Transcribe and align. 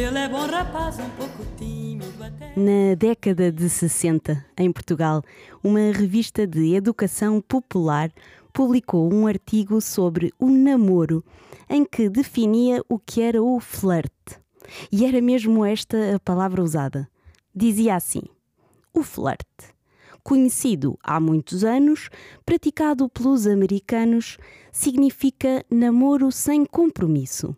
Ele 0.00 0.18
é 0.18 0.28
bom 0.30 0.46
rapaz, 0.46 0.98
um 0.98 1.10
pouco 1.10 1.44
tímido 1.58 2.24
até. 2.24 2.58
Na 2.58 2.94
década 2.96 3.52
de 3.52 3.68
60, 3.68 4.42
em 4.56 4.72
Portugal, 4.72 5.22
uma 5.62 5.92
revista 5.92 6.46
de 6.46 6.74
educação 6.74 7.38
popular 7.42 8.10
publicou 8.50 9.12
um 9.12 9.26
artigo 9.26 9.78
sobre 9.82 10.32
o 10.38 10.48
namoro, 10.48 11.22
em 11.68 11.84
que 11.84 12.08
definia 12.08 12.82
o 12.88 12.98
que 12.98 13.20
era 13.20 13.42
o 13.42 13.60
flerte. 13.60 14.40
E 14.90 15.04
era 15.04 15.20
mesmo 15.20 15.66
esta 15.66 16.16
a 16.16 16.18
palavra 16.18 16.62
usada. 16.62 17.06
Dizia 17.54 17.94
assim: 17.94 18.22
o 18.94 19.02
flerte. 19.02 19.44
Conhecido 20.22 20.98
há 21.02 21.20
muitos 21.20 21.62
anos, 21.62 22.08
praticado 22.46 23.06
pelos 23.10 23.46
americanos, 23.46 24.38
significa 24.72 25.62
namoro 25.70 26.32
sem 26.32 26.64
compromisso. 26.64 27.54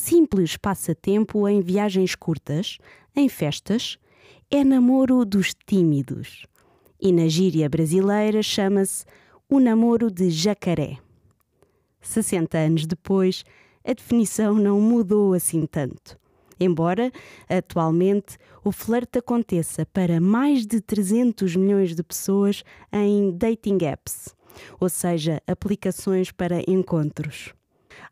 Simples 0.00 0.56
passatempo 0.56 1.46
em 1.48 1.60
viagens 1.60 2.14
curtas, 2.14 2.78
em 3.16 3.28
festas, 3.28 3.98
é 4.48 4.62
namoro 4.62 5.24
dos 5.24 5.52
tímidos. 5.66 6.46
E 7.00 7.12
na 7.12 7.26
gíria 7.26 7.68
brasileira 7.68 8.40
chama-se 8.40 9.04
o 9.50 9.58
namoro 9.58 10.08
de 10.08 10.30
jacaré. 10.30 10.98
60 12.00 12.56
anos 12.56 12.86
depois, 12.86 13.44
a 13.84 13.92
definição 13.92 14.54
não 14.54 14.80
mudou 14.80 15.34
assim 15.34 15.66
tanto. 15.66 16.16
Embora, 16.60 17.10
atualmente, 17.48 18.38
o 18.64 18.70
flerte 18.70 19.18
aconteça 19.18 19.84
para 19.84 20.20
mais 20.20 20.64
de 20.64 20.80
300 20.80 21.56
milhões 21.56 21.96
de 21.96 22.04
pessoas 22.04 22.62
em 22.92 23.36
dating 23.36 23.78
apps, 23.84 24.32
ou 24.78 24.88
seja, 24.88 25.42
aplicações 25.44 26.30
para 26.30 26.62
encontros. 26.70 27.52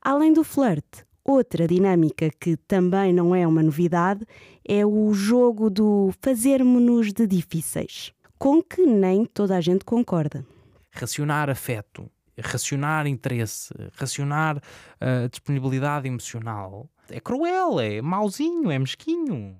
Além 0.02 0.32
do 0.32 0.42
flerte, 0.42 1.05
outra 1.26 1.66
dinâmica 1.66 2.30
que 2.30 2.56
também 2.56 3.12
não 3.12 3.34
é 3.34 3.46
uma 3.46 3.62
novidade 3.62 4.24
é 4.64 4.86
o 4.86 5.12
jogo 5.12 5.68
do 5.68 6.12
fazer-nos 6.22 7.12
de 7.12 7.26
difíceis, 7.26 8.12
com 8.38 8.62
que 8.62 8.86
nem 8.86 9.24
toda 9.24 9.56
a 9.56 9.60
gente 9.60 9.84
concorda. 9.84 10.46
Racionar 10.92 11.50
afeto, 11.50 12.08
racionar 12.38 13.06
interesse, 13.06 13.74
racionar 13.94 14.58
uh, 14.58 15.28
disponibilidade 15.28 16.06
emocional 16.06 16.88
é 17.10 17.20
cruel, 17.20 17.80
é 17.80 18.00
mauzinho, 18.00 18.70
é 18.70 18.78
mesquinho. 18.78 19.56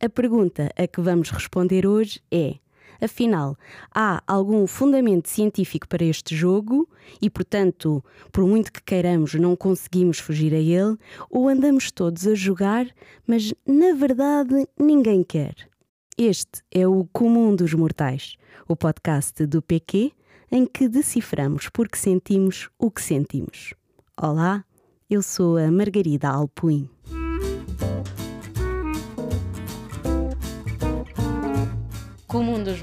A 0.00 0.08
pergunta 0.08 0.70
a 0.76 0.86
que 0.86 1.00
vamos 1.00 1.30
responder 1.30 1.86
hoje 1.86 2.20
é: 2.30 2.54
afinal, 3.00 3.56
há 3.94 4.22
algum 4.26 4.66
fundamento 4.66 5.28
científico 5.28 5.88
para 5.88 6.04
este 6.04 6.34
jogo 6.34 6.88
e, 7.20 7.28
portanto, 7.30 8.04
por 8.30 8.46
muito 8.46 8.72
que 8.72 8.82
queiramos, 8.82 9.34
não 9.34 9.56
conseguimos 9.56 10.18
fugir 10.18 10.54
a 10.54 10.58
ele, 10.58 10.96
ou 11.28 11.48
andamos 11.48 11.90
todos 11.90 12.26
a 12.26 12.34
jogar, 12.34 12.86
mas 13.26 13.52
na 13.66 13.92
verdade 13.94 14.66
ninguém 14.78 15.22
quer? 15.22 15.54
Este 16.16 16.62
é 16.70 16.86
o 16.86 17.08
Comum 17.12 17.56
dos 17.56 17.72
Mortais, 17.72 18.36
o 18.68 18.76
podcast 18.76 19.46
do 19.46 19.62
PQ 19.62 20.12
em 20.52 20.66
que 20.66 20.88
deciframos 20.88 21.68
porque 21.68 21.96
sentimos 21.96 22.68
o 22.78 22.90
que 22.90 23.00
sentimos. 23.00 23.72
Olá, 24.20 24.64
eu 25.08 25.22
sou 25.22 25.56
a 25.56 25.70
Margarida 25.70 26.28
Alpuim. 26.28 26.88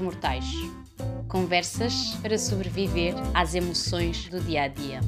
Mortais 0.00 0.44
Conversas 1.28 2.16
para 2.22 2.38
sobreviver 2.38 3.14
às 3.34 3.54
emoções 3.54 4.28
do 4.28 4.40
dia 4.40 4.62
a 4.62 4.68
dia. 4.68 5.00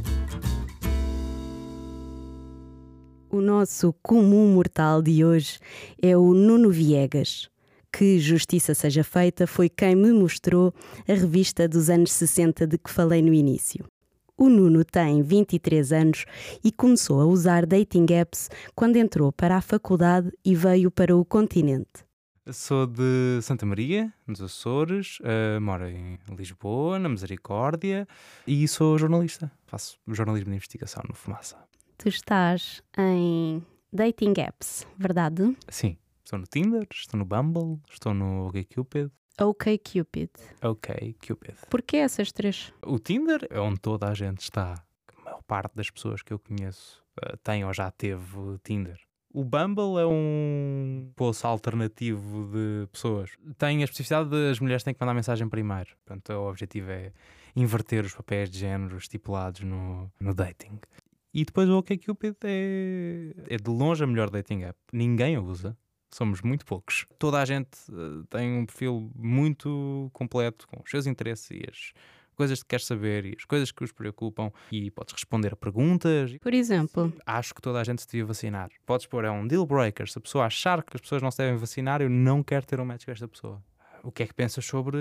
O 3.31 3.41
nosso 3.41 3.95
comum 4.03 4.53
mortal 4.53 5.01
de 5.01 5.25
hoje 5.25 5.59
é 6.01 6.17
o 6.17 6.35
Nuno 6.35 6.71
Viegas. 6.71 7.49
Que 7.91 8.19
justiça 8.19 8.75
seja 8.75 9.03
feita, 9.03 9.47
foi 9.47 9.69
quem 9.69 9.97
me 9.97 10.13
mostrou 10.13 10.75
a 11.09 11.13
revista 11.15 11.67
dos 11.67 11.89
anos 11.89 12.13
60 12.13 12.67
de 12.67 12.77
que 12.77 12.91
falei 12.91 13.23
no 13.23 13.33
início. 13.33 13.87
O 14.37 14.49
Nuno 14.49 14.85
tem 14.85 15.23
23 15.23 15.93
anos 15.93 16.25
e 16.63 16.71
começou 16.71 17.21
a 17.21 17.27
usar 17.27 17.65
dating 17.65 18.07
apps 18.13 18.51
quando 18.75 18.97
entrou 18.97 19.33
para 19.33 19.57
a 19.57 19.61
faculdade 19.61 20.31
e 20.45 20.55
veio 20.55 20.91
para 20.91 21.17
o 21.17 21.25
continente. 21.25 22.10
Sou 22.53 22.87
de 22.87 23.41
Santa 23.43 23.65
Maria, 23.65 24.13
nos 24.27 24.41
Açores, 24.41 25.19
uh, 25.21 25.61
moro 25.61 25.87
em 25.89 26.19
Lisboa, 26.31 26.99
na 26.99 27.09
Misericórdia, 27.09 28.09
e 28.47 28.67
sou 28.67 28.99
jornalista. 28.99 29.53
Faço 29.67 29.99
jornalismo 30.09 30.51
de 30.51 30.57
investigação 30.57 31.03
no 31.09 31.15
Fumaça. 31.15 31.57
Tu 31.97 32.09
estás 32.09 32.83
em 32.99 33.65
dating 33.93 34.35
apps, 34.39 34.87
verdade? 34.99 35.57
Sim, 35.69 35.97
estou 36.25 36.39
no 36.39 36.47
Tinder, 36.47 36.87
estou 36.93 37.19
no 37.19 37.25
Bumble, 37.25 37.79
estou 37.89 38.15
no 38.15 38.49
OkCupid. 38.49 39.11
OkCupid. 39.41 40.31
OkCupid. 40.63 41.57
Porquê 41.69 41.99
essas 41.99 42.33
três? 42.33 42.73
O 42.85 42.99
Tinder 42.99 43.47
é 43.49 43.61
onde 43.61 43.79
toda 43.81 44.09
a 44.09 44.15
gente 44.15 44.41
está. 44.41 44.83
A 45.17 45.25
maior 45.25 45.43
parte 45.45 45.77
das 45.77 45.91
pessoas 45.91 46.23
que 46.23 46.33
eu 46.33 46.39
conheço 46.39 47.05
uh, 47.23 47.37
tem 47.39 47.65
ou 47.65 47.73
já 47.73 47.91
teve 47.91 48.59
Tinder. 48.65 48.99
O 49.33 49.45
Bumble 49.45 50.01
é 50.01 50.07
um 50.07 51.13
poço 51.15 51.47
alternativo 51.47 52.51
de 52.53 52.89
pessoas. 52.89 53.31
Tem 53.57 53.81
a 53.81 53.85
especificidade 53.85 54.29
de 54.29 54.51
as 54.51 54.59
mulheres 54.59 54.83
têm 54.83 54.93
que 54.93 55.01
mandar 55.01 55.15
mensagem 55.15 55.49
primeiro. 55.49 55.91
Portanto, 56.05 56.33
o 56.33 56.49
objetivo 56.49 56.91
é 56.91 57.13
inverter 57.55 58.05
os 58.05 58.13
papéis 58.13 58.51
de 58.51 58.59
género 58.59 58.97
estipulados 58.97 59.61
no, 59.61 60.11
no 60.19 60.35
dating. 60.35 60.81
E 61.33 61.45
depois 61.45 61.69
o 61.69 61.79
OkCupid 61.79 62.37
é, 62.43 63.33
é 63.49 63.57
de 63.57 63.71
longe 63.71 64.03
a 64.03 64.07
melhor 64.07 64.31
dating 64.31 64.63
app. 64.63 64.79
Ninguém 64.93 65.37
a 65.37 65.41
usa. 65.41 65.77
Somos 66.13 66.43
muito 66.43 66.67
poucos. 66.67 67.07
Toda 67.17 67.41
a 67.41 67.45
gente 67.45 67.79
uh, 67.89 68.25
tem 68.29 68.59
um 68.59 68.67
perfil 68.67 69.13
muito 69.15 70.11
completo 70.13 70.67
com 70.67 70.83
os 70.83 70.91
seus 70.91 71.07
interesses 71.07 71.49
e 71.53 71.63
as 71.71 71.93
coisas 72.41 72.63
que 72.63 72.71
queres 72.71 72.87
saber 72.87 73.27
e 73.27 73.37
as 73.37 73.45
coisas 73.45 73.71
que 73.71 73.85
os 73.85 73.93
preocupam 73.93 74.51
e 74.73 74.91
podes 74.91 75.13
responder 75.13 75.53
a 75.53 75.57
perguntas. 75.57 76.35
Por 76.41 76.55
exemplo, 76.55 77.13
Acho 77.27 77.55
que 77.55 77.61
toda 77.61 77.79
a 77.79 77.85
gente 77.85 78.01
se 78.01 78.09
devia 78.09 78.25
vacinar. 78.25 78.71
Podes 78.87 79.05
pôr, 79.05 79.27
é 79.27 79.31
um 79.31 79.47
deal 79.47 79.67
breaker. 79.67 80.11
Se 80.11 80.19
a 80.19 80.23
pessoa 80.23 80.47
achar 80.47 80.83
que 80.83 80.97
as 80.97 81.03
pessoas 81.03 81.21
não 81.21 81.31
se 81.31 81.37
devem 81.37 81.59
vacinar, 81.59 82.01
eu 82.01 82.09
não 82.09 82.43
quero 82.43 82.65
ter 82.65 82.81
um 82.81 82.85
match 82.87 83.05
com 83.05 83.11
esta 83.11 83.29
pessoa. 83.29 83.63
O 84.03 84.11
que 84.11 84.23
é 84.23 84.27
que 84.27 84.33
pensas 84.33 84.65
sobre 84.65 84.99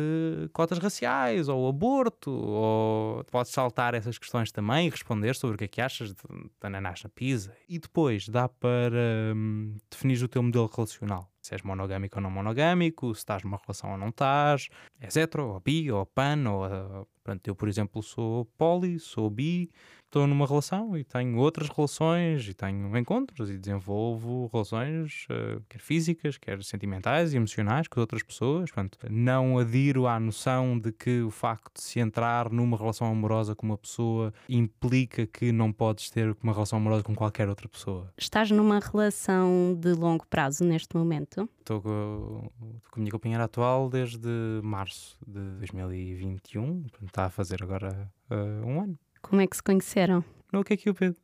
cotas 0.51 0.79
raciais 0.79 1.47
ou 1.47 1.69
aborto? 1.69 2.29
Ou 2.29 3.23
podes 3.31 3.53
saltar 3.53 3.93
essas 3.93 4.17
questões 4.17 4.51
também 4.51 4.87
e 4.87 4.89
responder 4.89 5.33
sobre 5.33 5.55
o 5.55 5.57
que 5.57 5.63
é 5.63 5.67
que 5.69 5.79
achas 5.79 6.09
de, 6.09 6.21
de 6.21 6.49
ananás 6.61 7.01
na 7.03 7.09
pizza. 7.09 7.55
E 7.69 7.79
depois 7.79 8.27
dá 8.27 8.49
para 8.49 9.33
hum, 9.33 9.77
definir 9.89 10.21
o 10.21 10.27
teu 10.27 10.43
modelo 10.43 10.69
relacional. 10.75 11.31
Se 11.41 11.53
és 11.55 11.61
monogâmico 11.61 12.17
ou 12.17 12.21
não 12.21 12.31
monogâmico, 12.31 13.13
se 13.13 13.21
estás 13.21 13.43
numa 13.43 13.57
relação 13.57 13.91
ou 13.91 13.97
não 13.97 14.09
estás, 14.09 14.69
és 14.99 15.15
hetero, 15.15 15.47
ou 15.47 15.59
bi, 15.59 15.91
ou 15.91 16.05
pan, 16.05 16.43
ou... 16.47 16.65
Uh, 16.65 17.07
pronto, 17.23 17.47
eu, 17.47 17.55
por 17.55 17.67
exemplo, 17.69 18.01
sou 18.01 18.45
poli, 18.57 18.99
sou 18.99 19.29
bi, 19.29 19.69
estou 20.09 20.25
numa 20.25 20.47
relação 20.47 20.97
e 20.97 21.03
tenho 21.03 21.37
outras 21.37 21.69
relações 21.69 22.47
e 22.47 22.53
tenho 22.53 22.97
encontros 22.97 23.49
e 23.49 23.57
desenvolvo 23.57 24.49
relações, 24.51 25.27
uh, 25.29 25.63
quer 25.69 25.79
físicas, 25.79 26.37
quer 26.37 26.61
sentimentais 26.63 27.33
e 27.33 27.37
emocionais 27.37 27.87
com 27.87 27.99
outras 27.99 28.23
pessoas. 28.23 28.71
Portanto, 28.71 28.97
não 29.09 29.59
adiro 29.59 30.07
à 30.07 30.19
noção 30.19 30.79
de 30.79 30.91
que 30.91 31.21
o 31.21 31.29
facto 31.29 31.75
de 31.75 31.81
se 31.81 31.99
entrar 31.99 32.49
numa 32.49 32.75
relação 32.75 33.07
amorosa 33.07 33.55
com 33.55 33.67
uma 33.67 33.77
pessoa 33.77 34.33
implica 34.47 35.27
que 35.27 35.51
não 35.51 35.71
podes 35.71 36.09
ter 36.09 36.35
uma 36.41 36.53
relação 36.53 36.79
amorosa 36.79 37.03
com 37.03 37.15
qualquer 37.15 37.47
outra 37.47 37.69
pessoa. 37.69 38.11
estás 38.17 38.49
numa 38.49 38.79
relação 38.79 39.77
de 39.79 39.93
longo 39.93 40.25
prazo 40.27 40.63
neste 40.65 40.95
momento? 40.95 41.28
Estou 41.59 41.81
com, 41.81 42.49
com 42.91 42.95
a 42.95 42.99
minha 42.99 43.11
companheira 43.11 43.43
atual 43.43 43.89
desde 43.89 44.29
março 44.63 45.17
de 45.25 45.39
2021, 45.57 46.81
portanto, 46.83 47.07
está 47.07 47.25
a 47.25 47.29
fazer 47.29 47.63
agora 47.63 48.11
uh, 48.29 48.65
um 48.65 48.81
ano. 48.81 48.99
Como 49.21 49.41
é 49.41 49.47
que 49.47 49.55
se 49.55 49.63
conheceram? 49.63 50.23
No 50.51 50.61
OkCupid. 50.61 51.15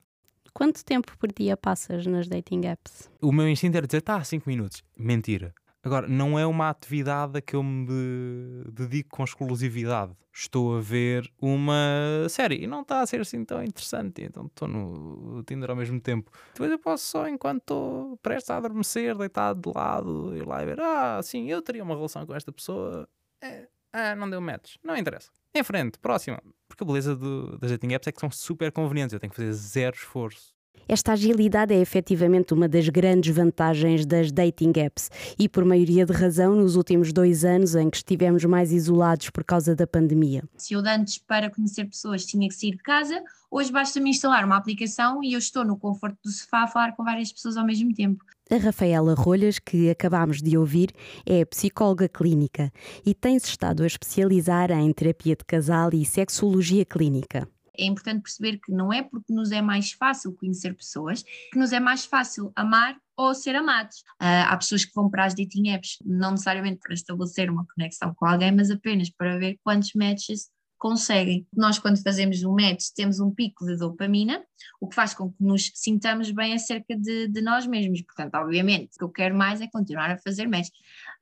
Quanto 0.53 0.85
tempo 0.85 1.17
por 1.17 1.31
dia 1.33 1.57
passas 1.57 2.05
nas 2.05 2.27
dating 2.27 2.65
apps? 2.65 3.09
O 3.21 3.31
meu 3.31 3.49
instinto 3.49 3.75
era 3.75 3.85
dizer, 3.85 4.01
tá, 4.01 4.23
5 4.23 4.47
minutos. 4.49 4.83
Mentira. 4.97 5.53
Agora, 5.85 6.07
não 6.07 6.37
é 6.37 6.45
uma 6.47 6.69
atividade 6.69 7.37
a 7.37 7.41
que 7.41 7.55
eu 7.55 7.61
me 7.61 7.85
de- 7.85 8.71
dedico 8.71 9.15
com 9.15 9.23
exclusividade. 9.23 10.13
Estou 10.33 10.75
a 10.77 10.81
ver 10.81 11.31
uma 11.39 12.25
série 12.27 12.63
e 12.63 12.67
não 12.67 12.81
está 12.81 13.01
a 13.01 13.05
ser 13.05 13.21
assim 13.21 13.45
tão 13.45 13.63
interessante, 13.63 14.23
então 14.23 14.47
estou 14.47 14.67
no 14.67 15.43
Tinder 15.43 15.69
ao 15.69 15.75
mesmo 15.75 16.01
tempo. 16.01 16.31
Depois 16.53 16.71
eu 16.71 16.79
posso 16.79 17.05
só, 17.05 17.27
enquanto 17.27 17.61
estou 17.61 18.17
prestes 18.17 18.49
a 18.49 18.57
adormecer, 18.57 19.15
deitado 19.15 19.61
de 19.61 19.77
lado, 19.77 20.35
ir 20.35 20.45
lá 20.45 20.63
e 20.63 20.65
ver, 20.65 20.81
ah, 20.81 21.21
sim, 21.23 21.49
eu 21.49 21.61
teria 21.61 21.83
uma 21.83 21.95
relação 21.95 22.25
com 22.25 22.33
esta 22.33 22.51
pessoa. 22.51 23.07
É, 23.41 23.67
ah, 23.93 24.15
não 24.15 24.27
deu 24.27 24.41
match. 24.41 24.75
Não 24.83 24.97
interessa. 24.97 25.29
Em 25.53 25.63
frente, 25.63 25.99
próxima. 25.99 26.41
Porque 26.67 26.83
a 26.83 26.87
beleza 26.87 27.15
do, 27.15 27.57
das 27.59 27.69
dating 27.69 27.93
apps 27.93 28.07
é 28.07 28.11
que 28.11 28.19
são 28.19 28.31
super 28.31 28.71
convenientes. 28.71 29.13
Eu 29.13 29.19
tenho 29.19 29.29
que 29.29 29.37
fazer 29.37 29.53
zero 29.53 29.95
esforço. 29.95 30.54
Esta 30.87 31.13
agilidade 31.13 31.73
é 31.73 31.79
efetivamente 31.79 32.53
uma 32.53 32.67
das 32.67 32.87
grandes 32.89 33.35
vantagens 33.35 34.05
das 34.05 34.31
dating 34.31 34.73
apps 34.77 35.09
e, 35.37 35.49
por 35.49 35.65
maioria 35.65 36.05
de 36.05 36.13
razão, 36.13 36.55
nos 36.55 36.75
últimos 36.75 37.11
dois 37.11 37.43
anos 37.43 37.75
em 37.75 37.89
que 37.89 37.97
estivemos 37.97 38.45
mais 38.45 38.71
isolados 38.71 39.29
por 39.31 39.43
causa 39.43 39.75
da 39.75 39.87
pandemia. 39.87 40.43
Se 40.57 40.73
eu 40.75 40.81
antes 40.85 41.17
para 41.17 41.49
conhecer 41.49 41.85
pessoas 41.85 42.25
tinha 42.25 42.47
que 42.47 42.53
sair 42.53 42.71
de 42.71 42.83
casa, 42.83 43.19
hoje 43.49 43.71
basta-me 43.71 44.11
instalar 44.11 44.45
uma 44.45 44.57
aplicação 44.57 45.23
e 45.23 45.33
eu 45.33 45.39
estou 45.39 45.65
no 45.65 45.75
conforto 45.75 46.17
do 46.23 46.29
sofá 46.29 46.63
a 46.63 46.67
falar 46.67 46.95
com 46.95 47.03
várias 47.03 47.31
pessoas 47.31 47.57
ao 47.57 47.65
mesmo 47.65 47.93
tempo. 47.93 48.23
A 48.51 48.57
Rafaela 48.57 49.15
Rolhas, 49.15 49.57
que 49.57 49.89
acabámos 49.89 50.39
de 50.39 50.55
ouvir, 50.55 50.91
é 51.25 51.43
psicóloga 51.45 52.07
clínica 52.07 52.71
e 53.03 53.15
tem-se 53.15 53.47
estado 53.47 53.81
a 53.81 53.87
especializar 53.87 54.69
em 54.69 54.93
terapia 54.93 55.35
de 55.35 55.43
casal 55.43 55.89
e 55.93 56.05
sexologia 56.05 56.85
clínica. 56.85 57.47
É 57.77 57.85
importante 57.85 58.21
perceber 58.21 58.59
que 58.59 58.71
não 58.71 58.91
é 58.91 59.01
porque 59.01 59.33
nos 59.33 59.51
é 59.51 59.61
mais 59.61 59.91
fácil 59.91 60.33
conhecer 60.33 60.75
pessoas 60.75 61.23
que 61.51 61.57
nos 61.57 61.71
é 61.71 61.79
mais 61.79 62.05
fácil 62.05 62.51
amar 62.55 62.97
ou 63.17 63.33
ser 63.33 63.55
amados. 63.55 63.99
Uh, 64.21 64.47
há 64.47 64.57
pessoas 64.57 64.83
que 64.83 64.93
vão 64.93 65.09
para 65.09 65.25
as 65.25 65.33
dating 65.33 65.69
apps 65.69 65.97
não 66.05 66.31
necessariamente 66.31 66.79
para 66.79 66.93
estabelecer 66.93 67.49
uma 67.49 67.65
conexão 67.65 68.13
com 68.13 68.25
alguém, 68.25 68.51
mas 68.51 68.69
apenas 68.69 69.09
para 69.09 69.37
ver 69.37 69.57
quantos 69.63 69.91
matches 69.95 70.49
conseguem. 70.77 71.47
Nós, 71.55 71.79
quando 71.79 72.01
fazemos 72.03 72.43
um 72.43 72.51
match, 72.53 72.87
temos 72.95 73.19
um 73.19 73.31
pico 73.31 73.65
de 73.65 73.77
dopamina, 73.77 74.43
o 74.79 74.87
que 74.87 74.95
faz 74.95 75.13
com 75.13 75.31
que 75.31 75.43
nos 75.43 75.71
sintamos 75.73 76.29
bem 76.31 76.53
acerca 76.53 76.95
de, 76.97 77.27
de 77.27 77.41
nós 77.41 77.65
mesmos. 77.65 78.01
Portanto, 78.01 78.35
obviamente, 78.35 78.95
o 78.95 78.97
que 78.99 79.03
eu 79.03 79.09
quero 79.09 79.35
mais 79.35 79.61
é 79.61 79.67
continuar 79.67 80.11
a 80.11 80.17
fazer 80.17 80.47
match. 80.47 80.69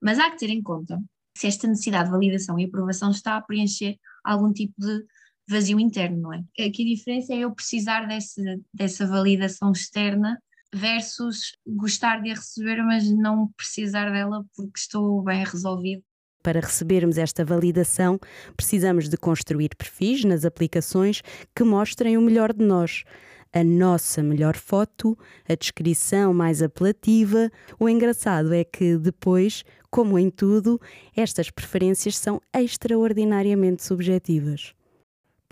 Mas 0.01 0.19
há 0.19 0.29
que 0.31 0.37
ter 0.37 0.49
em 0.49 0.61
conta 0.61 0.99
se 1.37 1.47
esta 1.47 1.67
necessidade 1.67 2.05
de 2.05 2.11
validação 2.11 2.59
e 2.59 2.65
aprovação 2.65 3.11
está 3.11 3.37
a 3.37 3.41
preencher 3.41 3.97
algum 4.23 4.51
tipo 4.51 4.73
de 4.77 5.05
vazio 5.47 5.79
interno, 5.79 6.21
não 6.21 6.33
é? 6.33 6.39
Aqui 6.65 6.83
a 6.83 6.95
diferença 6.95 7.33
é 7.33 7.39
eu 7.39 7.53
precisar 7.53 8.05
desse, 8.05 8.41
dessa 8.73 9.05
validação 9.05 9.71
externa 9.71 10.41
versus 10.73 11.55
gostar 11.67 12.21
de 12.21 12.31
a 12.31 12.35
receber, 12.35 12.83
mas 12.83 13.09
não 13.09 13.49
precisar 13.55 14.09
dela 14.09 14.45
porque 14.55 14.79
estou 14.79 15.21
bem 15.21 15.43
resolvido 15.43 16.03
para 16.43 16.59
recebermos 16.59 17.17
esta 17.17 17.45
validação, 17.45 18.19
precisamos 18.57 19.07
de 19.07 19.15
construir 19.15 19.69
perfis 19.77 20.25
nas 20.25 20.43
aplicações 20.43 21.21
que 21.55 21.63
mostrem 21.63 22.17
o 22.17 22.21
melhor 22.21 22.51
de 22.51 22.65
nós. 22.65 23.05
A 23.53 23.63
nossa 23.63 24.21
melhor 24.21 24.57
foto, 24.57 25.17
a 25.47 25.55
descrição 25.55 26.33
mais 26.33 26.61
apelativa. 26.61 27.49
O 27.79 27.87
engraçado 27.87 28.53
é 28.53 28.63
que 28.63 28.97
depois, 28.97 29.63
como 29.89 30.19
em 30.19 30.29
tudo, 30.29 30.81
estas 31.15 31.49
preferências 31.49 32.17
são 32.17 32.41
extraordinariamente 32.53 33.83
subjetivas. 33.83 34.73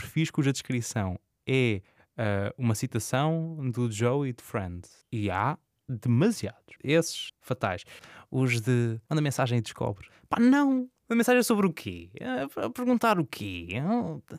Perfis 0.01 0.31
cuja 0.31 0.51
descrição 0.51 1.19
é 1.47 1.81
uh, 2.17 2.53
uma 2.57 2.75
citação 2.75 3.69
do 3.71 3.91
Joey 3.91 4.33
de 4.33 4.43
Friends. 4.43 5.05
E 5.11 5.29
há 5.29 5.57
demasiados. 5.87 6.75
Esses 6.83 7.31
fatais. 7.39 7.83
Os 8.29 8.61
de 8.61 8.99
manda 9.09 9.21
mensagem 9.21 9.59
e 9.59 9.61
descobre. 9.61 10.07
Pá, 10.29 10.39
não! 10.39 10.89
A 11.09 11.15
mensagem 11.15 11.43
sobre 11.43 11.67
o 11.67 11.73
quê? 11.73 12.09
A 12.55 12.69
perguntar 12.69 13.19
o 13.19 13.25
quê? 13.25 13.67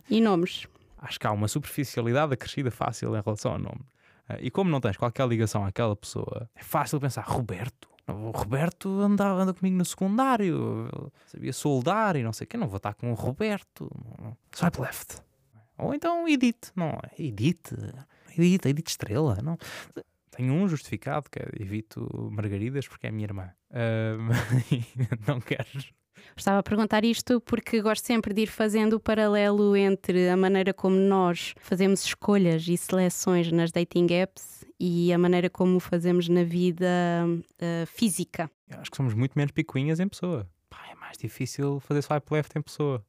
E 0.09 0.21
nomes? 0.21 0.67
Acho 0.97 1.21
que 1.21 1.27
há 1.27 1.33
uma 1.33 1.47
superficialidade 1.47 2.33
acrescida 2.33 2.71
fácil 2.71 3.15
em 3.15 3.21
relação 3.21 3.53
ao 3.53 3.59
nome. 3.59 3.85
Ah, 4.29 4.39
e 4.41 4.51
como 4.51 4.71
não 4.71 4.81
tens 4.81 4.97
qualquer 4.97 5.29
ligação 5.29 5.67
àquela 5.67 5.95
pessoa, 5.95 6.49
é 6.55 6.63
fácil 6.63 6.99
pensar, 6.99 7.23
Roberto. 7.23 7.89
O 8.09 8.31
Roberto 8.31 8.89
andava, 9.01 9.43
anda 9.43 9.53
comigo 9.53 9.77
no 9.77 9.85
secundário, 9.85 10.89
sabia 11.27 11.53
soldar 11.53 12.17
e 12.17 12.23
não 12.23 12.33
sei 12.33 12.47
o 12.47 12.49
quê. 12.49 12.57
Não 12.57 12.69
vou 12.69 12.79
estar 12.79 12.95
com 12.95 13.13
o 13.13 13.15
Roberto. 13.15 13.91
Swipe 14.53 14.81
left. 14.81 15.23
Ou 15.83 15.95
então 15.95 16.29
Edith, 16.29 16.71
não 16.77 16.91
é? 16.91 17.23
Edith, 17.23 17.73
Edith, 18.39 18.67
Edith 18.67 18.89
Estrela. 18.89 19.39
Não. 19.43 19.59
Tenho 20.31 20.55
um 20.55 20.67
justificado, 20.67 21.29
que 21.29 21.39
é 21.39 21.47
evito 21.61 22.09
margaridas 22.33 22.89
porque 22.89 23.07
é 23.07 23.11
a 23.11 23.13
minha 23.13 23.27
irmã. 23.27 23.51
Uh, 23.71 24.33
não 25.29 25.41
queres. 25.41 25.93
Estava 26.37 26.61
a 26.61 26.63
perguntar 26.63 27.05
isto 27.05 27.41
porque 27.41 27.83
gosto 27.83 28.07
sempre 28.07 28.33
de 28.33 28.43
ir 28.43 28.47
fazendo 28.47 28.95
o 28.95 29.01
paralelo 29.01 29.77
entre 29.77 30.29
a 30.31 30.37
maneira 30.37 30.73
como 30.73 30.97
nós 30.97 31.55
fazemos 31.61 32.05
escolhas 32.05 32.67
e 32.69 32.77
seleções 32.77 33.51
nas 33.51 33.73
dating 33.73 34.07
apps 34.13 34.65
e 34.79 35.13
a 35.13 35.19
maneira 35.19 35.51
como 35.51 35.81
fazemos 35.81 36.29
na 36.29 36.45
vida 36.45 36.87
uh, 37.27 37.87
física. 37.87 38.51
Eu 38.69 38.79
acho 38.81 38.91
que 38.91 38.97
somos 38.97 39.15
muito 39.15 39.35
menos 39.37 39.53
picuinhas 39.53 40.01
em 40.01 40.09
pessoa. 40.09 40.49
Pá, 40.71 40.79
é 40.91 40.95
mais 40.95 41.19
difícil 41.19 41.81
fazer 41.81 42.03
swipe 42.03 42.33
left 42.33 42.57
em 42.57 42.63
pessoa. 42.63 43.05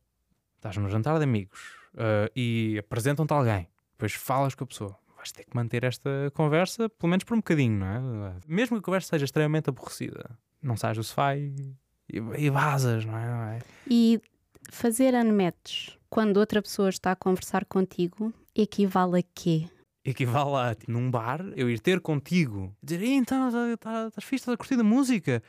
Estás 0.58 0.76
num 0.76 0.90
jantar 0.90 1.18
de 1.20 1.24
amigos 1.24 1.83
uh, 1.94 2.32
e 2.36 2.78
apresentam-te 2.80 3.32
alguém, 3.34 3.68
depois 3.94 4.14
falas 4.14 4.56
com 4.56 4.64
a 4.64 4.68
pessoa 4.68 5.04
vais 5.24 5.32
ter 5.32 5.46
que 5.46 5.56
manter 5.56 5.86
esta 5.86 6.10
conversa, 6.34 6.90
pelo 6.90 7.10
menos 7.10 7.24
por 7.24 7.34
um 7.34 7.38
bocadinho, 7.38 7.80
não 7.80 7.88
é? 7.88 8.36
Mesmo 8.46 8.76
que 8.76 8.82
a 8.82 8.84
conversa 8.84 9.10
seja 9.10 9.24
extremamente 9.24 9.70
aborrecida, 9.70 10.38
não 10.62 10.76
sais 10.76 10.98
do 10.98 11.04
sofá 11.04 11.38
e, 11.38 11.76
e, 12.12 12.18
e 12.38 12.50
vazas, 12.50 13.06
não 13.06 13.18
é? 13.18 13.26
não 13.26 13.44
é? 13.44 13.60
E 13.90 14.22
fazer 14.70 15.14
unmatch 15.16 15.98
quando 16.10 16.38
outra 16.38 16.62
pessoa 16.62 16.90
está 16.90 17.14
a 17.14 17.16
conversar 17.16 17.66
contigo 17.66 18.34
equivale 18.54 19.20
a 19.20 19.24
quê? 19.34 19.68
Equivale 20.06 20.56
a, 20.56 20.76
tipo, 20.76 20.92
num 20.92 21.10
bar, 21.10 21.42
eu 21.56 21.70
ir 21.70 21.80
ter 21.80 22.02
contigo, 22.02 22.76
dizer, 22.84 23.06
então, 23.06 23.48
estás 23.48 23.80
tá, 23.80 24.12
tá, 24.12 24.22
fixe, 24.22 24.42
estás 24.42 24.54
a 24.54 24.58
curtir 24.58 24.78
a 24.78 24.84
música, 24.84 25.42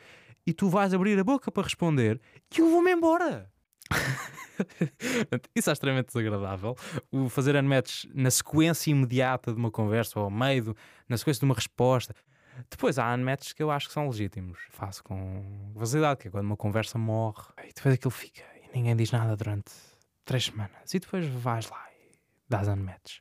e 0.46 0.52
tu 0.52 0.69
vais 0.69 0.94
abrir 0.94 1.19
a 1.19 1.25
boca 1.25 1.50
para 1.50 1.64
responder, 1.64 2.20
e 2.56 2.61
eu 2.61 2.70
vou-me 2.70 2.93
embora. 2.93 3.50
Isso 5.55 5.70
é 5.70 5.73
extremamente 5.73 6.06
desagradável. 6.06 6.76
O 7.11 7.29
fazer 7.29 7.56
unmatch 7.56 8.05
na 8.14 8.31
sequência 8.31 8.91
imediata 8.91 9.52
de 9.52 9.58
uma 9.58 9.70
conversa 9.70 10.19
ou 10.19 10.26
ao 10.26 10.31
meio, 10.31 10.76
na 11.08 11.17
sequência 11.17 11.41
de 11.41 11.44
uma 11.44 11.55
resposta. 11.55 12.14
Depois 12.70 12.99
há 12.99 13.12
unmatches 13.14 13.52
que 13.52 13.62
eu 13.62 13.70
acho 13.70 13.88
que 13.88 13.94
são 13.94 14.06
legítimos. 14.06 14.58
Faço 14.70 15.02
com 15.02 15.73
facilidade, 15.76 16.20
que 16.20 16.29
é 16.29 16.31
quando 16.31 16.46
uma 16.46 16.56
conversa 16.56 16.99
morre 16.99 17.43
e 17.64 17.73
depois 17.75 17.94
aquilo 17.94 18.11
fica 18.11 18.43
e 18.62 18.76
ninguém 18.76 18.96
diz 18.96 19.11
nada 19.11 19.37
durante 19.37 19.73
três 20.25 20.44
semanas. 20.44 20.93
E 20.94 20.99
depois 20.99 21.26
vais 21.26 21.69
lá 21.69 21.85
e 21.93 22.17
dás 22.49 22.69
unmatch. 22.69 23.20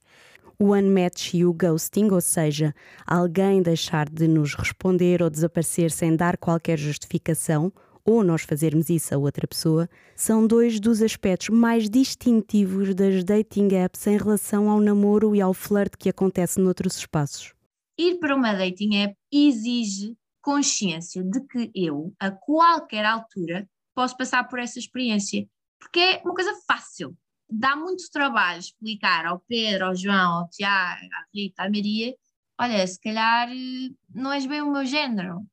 O 0.59 0.75
unmatch 0.75 1.33
e 1.33 1.45
o 1.45 1.53
ghosting, 1.53 2.11
ou 2.11 2.21
seja, 2.21 2.75
alguém 3.05 3.61
deixar 3.61 4.07
de 4.07 4.27
nos 4.27 4.53
responder 4.53 5.21
ou 5.21 5.29
desaparecer 5.29 5.91
sem 5.91 6.15
dar 6.15 6.37
qualquer 6.37 6.77
justificação 6.77 7.73
ou 8.05 8.23
nós 8.23 8.43
fazermos 8.43 8.89
isso 8.89 9.13
a 9.13 9.17
outra 9.17 9.47
pessoa, 9.47 9.89
são 10.15 10.45
dois 10.45 10.79
dos 10.79 11.01
aspectos 11.01 11.49
mais 11.49 11.89
distintivos 11.89 12.93
das 12.93 13.23
dating 13.23 13.69
apps 13.75 14.05
em 14.07 14.17
relação 14.17 14.69
ao 14.69 14.79
namoro 14.79 15.35
e 15.35 15.41
ao 15.41 15.53
flirt 15.53 15.95
que 15.97 16.09
acontece 16.09 16.59
noutros 16.59 16.97
espaços. 16.97 17.53
Ir 17.97 18.19
para 18.19 18.35
uma 18.35 18.53
dating 18.53 18.95
app 18.97 19.15
exige 19.31 20.17
consciência 20.41 21.23
de 21.23 21.39
que 21.47 21.71
eu, 21.73 22.13
a 22.19 22.29
qualquer 22.29 23.05
altura, 23.05 23.67
posso 23.95 24.17
passar 24.17 24.47
por 24.47 24.59
essa 24.59 24.79
experiência, 24.79 25.47
porque 25.79 25.99
é 25.99 26.21
uma 26.23 26.33
coisa 26.33 26.53
fácil. 26.67 27.15
Dá 27.49 27.75
muito 27.75 28.09
trabalho 28.11 28.59
explicar 28.59 29.25
ao 29.25 29.39
Pedro, 29.47 29.85
ao 29.85 29.95
João, 29.95 30.39
ao 30.39 30.49
Tiago, 30.49 31.05
à 31.05 31.25
Rita, 31.33 31.63
à 31.63 31.69
Maria, 31.69 32.13
olha, 32.59 32.85
se 32.85 32.99
calhar 32.99 33.49
eh, 33.49 33.89
não 34.13 34.31
és 34.31 34.45
bem 34.45 34.61
o 34.61 34.71
meu 34.71 34.85
género, 34.85 35.45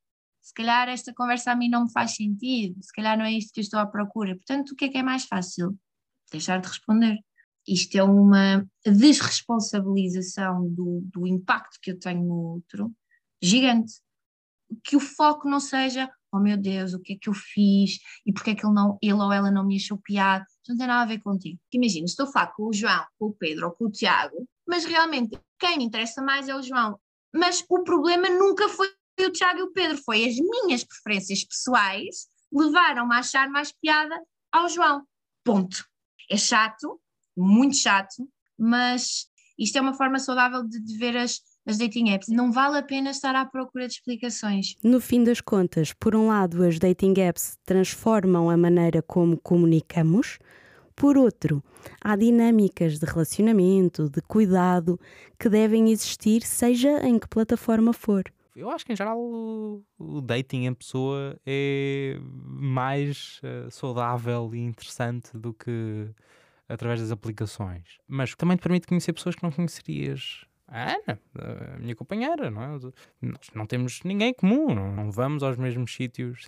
se 0.50 0.54
calhar 0.54 0.88
esta 0.88 1.14
conversa 1.14 1.52
a 1.52 1.54
mim 1.54 1.69
não 1.69 1.85
me 1.85 1.92
faz 1.92 2.16
sentido, 2.16 2.83
se 2.83 2.92
calhar 2.92 3.16
não 3.16 3.25
é 3.25 3.30
isto 3.30 3.52
que 3.52 3.61
eu 3.61 3.62
estou 3.62 3.78
à 3.78 3.87
procura. 3.87 4.35
Portanto, 4.35 4.71
o 4.71 4.75
que 4.75 4.87
é 4.87 4.88
que 4.88 4.99
é 4.99 5.02
mais 5.02 5.25
fácil? 5.25 5.78
Deixar 6.33 6.61
de 6.61 6.66
responder. 6.66 7.19
Isto 7.69 7.97
é 7.97 8.02
uma 8.02 8.66
desresponsabilização 8.85 10.69
do, 10.69 11.02
do 11.04 11.25
impacto 11.25 11.78
que 11.80 11.92
eu 11.92 11.99
tenho 12.00 12.25
no 12.25 12.54
outro 12.54 12.92
gigante. 13.40 13.92
Que 14.83 14.97
o 14.97 15.00
foco 15.00 15.49
não 15.49 15.61
seja, 15.61 16.11
oh 16.33 16.40
meu 16.40 16.57
Deus, 16.57 16.95
o 16.95 17.00
que 17.00 17.12
é 17.12 17.16
que 17.16 17.28
eu 17.28 17.35
fiz 17.35 18.00
e 18.26 18.33
porque 18.33 18.50
é 18.50 18.54
que 18.57 18.66
ele, 18.66 18.75
não, 18.75 18.99
ele 19.00 19.12
ou 19.14 19.33
ela 19.33 19.52
não 19.52 19.64
me 19.64 19.76
achou 19.76 19.99
piada. 19.99 20.45
Não 20.69 20.76
tem 20.76 20.87
nada 20.88 21.02
a 21.02 21.14
ver 21.14 21.21
contigo. 21.21 21.61
Imagina, 21.73 22.07
estou 22.07 22.26
a 22.26 22.33
falar 22.33 22.49
com 22.54 22.64
o 22.64 22.73
João, 22.73 23.04
com 23.21 23.26
o 23.26 23.33
Pedro 23.35 23.66
ou 23.66 23.73
com 23.73 23.85
o 23.85 23.90
Tiago, 23.90 24.49
mas 24.66 24.85
realmente 24.85 25.38
quem 25.61 25.78
me 25.78 25.85
interessa 25.85 26.21
mais 26.21 26.49
é 26.49 26.57
o 26.57 26.62
João. 26.62 26.99
Mas 27.33 27.64
o 27.69 27.85
problema 27.85 28.28
nunca 28.28 28.69
foi 28.69 28.88
o 29.27 29.33
Tiago 29.33 29.61
e 29.61 29.62
o 29.62 29.73
Pedro, 29.73 29.99
foi 29.99 30.25
as 30.27 30.37
minhas 30.37 30.85
preferências 30.85 31.45
pessoais 31.45 32.29
levaram-me 32.53 33.15
a 33.15 33.19
achar 33.19 33.49
mais 33.49 33.73
piada 33.73 34.21
ao 34.53 34.69
João. 34.69 35.03
Ponto. 35.45 35.85
É 36.31 36.37
chato, 36.37 37.00
muito 37.37 37.77
chato, 37.77 38.29
mas 38.59 39.27
isto 39.59 39.77
é 39.77 39.81
uma 39.81 39.95
forma 39.95 40.19
saudável 40.19 40.62
de, 40.67 40.81
de 40.81 40.97
ver 40.97 41.17
as, 41.17 41.41
as 41.67 41.79
dating 41.79 42.11
apps. 42.11 42.29
Não 42.29 42.53
vale 42.53 42.79
a 42.79 42.83
pena 42.83 43.11
estar 43.11 43.35
à 43.35 43.45
procura 43.45 43.87
de 43.87 43.95
explicações. 43.95 44.75
No 44.83 45.00
fim 45.00 45.25
das 45.25 45.41
contas, 45.41 45.93
por 45.93 46.15
um 46.15 46.29
lado, 46.29 46.65
as 46.65 46.79
dating 46.79 47.15
apps 47.21 47.59
transformam 47.65 48.50
a 48.50 48.57
maneira 48.57 49.03
como 49.03 49.39
comunicamos. 49.39 50.39
Por 50.95 51.17
outro, 51.17 51.65
há 52.00 52.15
dinâmicas 52.15 52.99
de 52.99 53.07
relacionamento, 53.07 54.09
de 54.09 54.21
cuidado, 54.21 55.00
que 55.39 55.49
devem 55.49 55.91
existir, 55.91 56.43
seja 56.43 57.07
em 57.07 57.19
que 57.19 57.29
plataforma 57.29 57.93
for. 57.93 58.25
Eu 58.54 58.71
acho 58.71 58.85
que 58.85 58.92
em 58.92 58.97
geral 58.97 59.19
o, 59.19 59.85
o 59.99 60.21
dating 60.21 60.66
em 60.66 60.75
pessoa 60.75 61.38
é 61.47 62.19
mais 62.23 63.40
uh, 63.45 63.71
saudável 63.71 64.50
e 64.54 64.59
interessante 64.59 65.37
do 65.37 65.54
que 65.54 66.11
através 66.69 67.00
das 67.00 67.11
aplicações. 67.11 67.99
Mas 68.07 68.35
também 68.35 68.57
te 68.57 68.62
permite 68.62 68.87
conhecer 68.87 69.12
pessoas 69.12 69.35
que 69.35 69.42
não 69.42 69.50
conhecerias. 69.50 70.45
A 70.69 70.92
Ana, 70.92 71.21
a 71.35 71.78
minha 71.80 71.97
companheira, 71.97 72.49
não 72.49 72.62
é? 72.62 72.69
Nós 73.21 73.50
não 73.52 73.66
temos 73.66 74.04
ninguém 74.04 74.33
comum, 74.33 74.73
não, 74.73 75.11
vamos 75.11 75.42
aos 75.42 75.57
mesmos 75.57 75.92
sítios. 75.92 76.47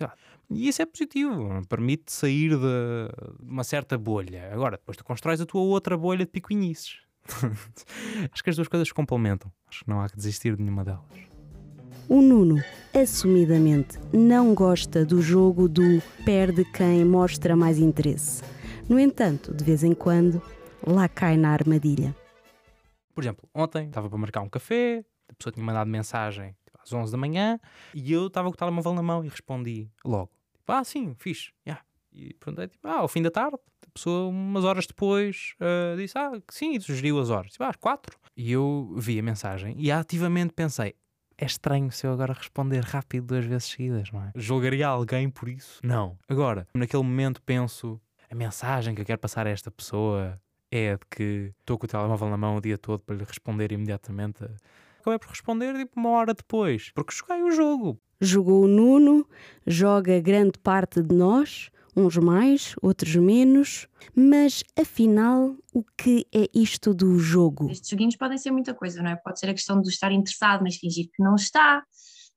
E 0.49 0.69
isso 0.69 0.81
é 0.81 0.85
positivo, 0.85 1.61
permite 1.67 2.09
sair 2.09 2.51
de, 2.51 3.09
uma 3.41 3.65
certa 3.65 3.97
bolha. 3.97 4.49
Agora, 4.53 4.77
depois 4.77 4.95
tu 4.95 5.03
constróis 5.03 5.41
a 5.41 5.45
tua 5.45 5.61
outra 5.61 5.97
bolha 5.97 6.25
de 6.25 6.31
picuinhices. 6.31 7.01
acho 8.31 8.41
que 8.41 8.49
as 8.49 8.55
duas 8.55 8.69
coisas 8.69 8.87
se 8.87 8.93
complementam. 8.93 9.51
Acho 9.67 9.83
que 9.83 9.89
não 9.89 9.99
há 9.99 10.07
que 10.07 10.15
desistir 10.15 10.55
de 10.55 10.63
nenhuma 10.63 10.85
delas. 10.85 11.32
O 12.09 12.21
Nuno, 12.21 12.61
assumidamente, 12.93 13.97
não 14.11 14.53
gosta 14.53 15.05
do 15.05 15.21
jogo 15.21 15.69
do 15.69 16.01
perde 16.25 16.65
quem 16.65 17.05
mostra 17.05 17.55
mais 17.55 17.79
interesse. 17.79 18.43
No 18.89 18.99
entanto, 18.99 19.53
de 19.53 19.63
vez 19.63 19.83
em 19.83 19.93
quando, 19.93 20.41
lá 20.85 21.07
cai 21.07 21.37
na 21.37 21.49
armadilha. 21.49 22.15
Por 23.15 23.23
exemplo, 23.23 23.47
ontem 23.53 23.87
estava 23.87 24.09
para 24.09 24.17
marcar 24.17 24.41
um 24.41 24.49
café, 24.49 25.03
a 25.29 25.33
pessoa 25.33 25.53
tinha 25.53 25.65
mandado 25.65 25.89
mensagem 25.89 26.55
tipo, 26.65 26.77
às 26.81 26.91
11 26.91 27.11
da 27.11 27.17
manhã 27.17 27.59
e 27.93 28.11
eu 28.11 28.27
estava 28.27 28.49
com 28.49 28.53
o 28.53 28.57
telemóvel 28.57 28.93
na 28.93 29.01
mão 29.01 29.23
e 29.23 29.29
respondi 29.29 29.89
logo. 30.03 30.29
Tipo, 30.57 30.71
ah, 30.71 30.83
sim, 30.83 31.15
fixe. 31.17 31.51
Yeah. 31.65 31.83
E 32.11 32.33
perguntei, 32.33 32.67
tipo, 32.67 32.87
ah, 32.87 32.99
ao 32.99 33.07
fim 33.07 33.21
da 33.21 33.31
tarde. 33.31 33.57
A 33.85 33.91
pessoa, 33.93 34.27
umas 34.27 34.63
horas 34.63 34.87
depois, 34.87 35.53
uh, 35.59 35.97
disse, 35.97 36.17
ah, 36.17 36.31
sim, 36.49 36.75
e 36.75 36.81
sugeriu 36.81 37.19
as 37.19 37.29
horas. 37.29 37.51
Tipo, 37.51 37.63
ah, 37.63 37.69
às 37.69 37.75
quatro. 37.75 38.17
E 38.35 38.51
eu 38.51 38.93
vi 38.97 39.19
a 39.19 39.23
mensagem 39.23 39.75
e 39.77 39.91
ativamente 39.91 40.53
pensei, 40.53 40.95
é 41.37 41.45
estranho 41.45 41.91
se 41.91 42.05
eu 42.05 42.13
agora 42.13 42.33
responder 42.33 42.83
rápido 42.83 43.27
duas 43.27 43.45
vezes 43.45 43.65
seguidas, 43.69 44.11
não 44.11 44.21
é? 44.23 44.31
Julgaria 44.35 44.87
alguém 44.87 45.29
por 45.29 45.49
isso? 45.49 45.79
Não. 45.83 46.17
Agora, 46.27 46.67
naquele 46.73 47.03
momento 47.03 47.41
penso, 47.41 47.99
a 48.29 48.35
mensagem 48.35 48.95
que 48.95 49.01
eu 49.01 49.05
quero 49.05 49.19
passar 49.19 49.47
a 49.47 49.49
esta 49.49 49.71
pessoa 49.71 50.39
é 50.71 50.93
de 50.95 51.05
que 51.09 51.53
estou 51.59 51.77
com 51.77 51.85
o 51.85 51.87
telemóvel 51.87 52.29
na 52.29 52.37
mão 52.37 52.57
o 52.57 52.61
dia 52.61 52.77
todo 52.77 52.99
para 53.01 53.15
lhe 53.15 53.23
responder 53.23 53.71
imediatamente. 53.71 54.43
Acabei 54.99 55.19
por 55.19 55.29
responder 55.29 55.75
tipo 55.75 55.99
uma 55.99 56.09
hora 56.11 56.33
depois, 56.33 56.91
porque 56.95 57.13
joguei 57.13 57.43
o 57.43 57.51
jogo. 57.51 57.99
Jogou 58.19 58.63
o 58.63 58.67
Nuno, 58.67 59.27
joga 59.67 60.19
grande 60.21 60.57
parte 60.57 61.01
de 61.01 61.13
nós, 61.13 61.69
uns 61.95 62.17
mais, 62.17 62.75
outros 62.81 63.15
menos, 63.15 63.87
mas 64.15 64.63
afinal, 64.79 65.55
o 65.73 65.83
que 65.97 66.25
é 66.33 66.49
isto 66.53 66.93
do 66.93 67.17
jogo? 67.19 67.69
Estes 67.69 67.89
joguinhos 67.89 68.15
podem 68.15 68.37
ser 68.37 68.51
muita 68.51 68.73
coisa, 68.73 69.01
não 69.01 69.11
é? 69.11 69.15
Pode 69.15 69.39
ser 69.39 69.49
a 69.49 69.53
questão 69.53 69.81
de 69.81 69.89
estar 69.89 70.11
interessado, 70.11 70.61
mas 70.63 70.75
fingir 70.75 71.09
que 71.13 71.23
não 71.23 71.35
está, 71.35 71.83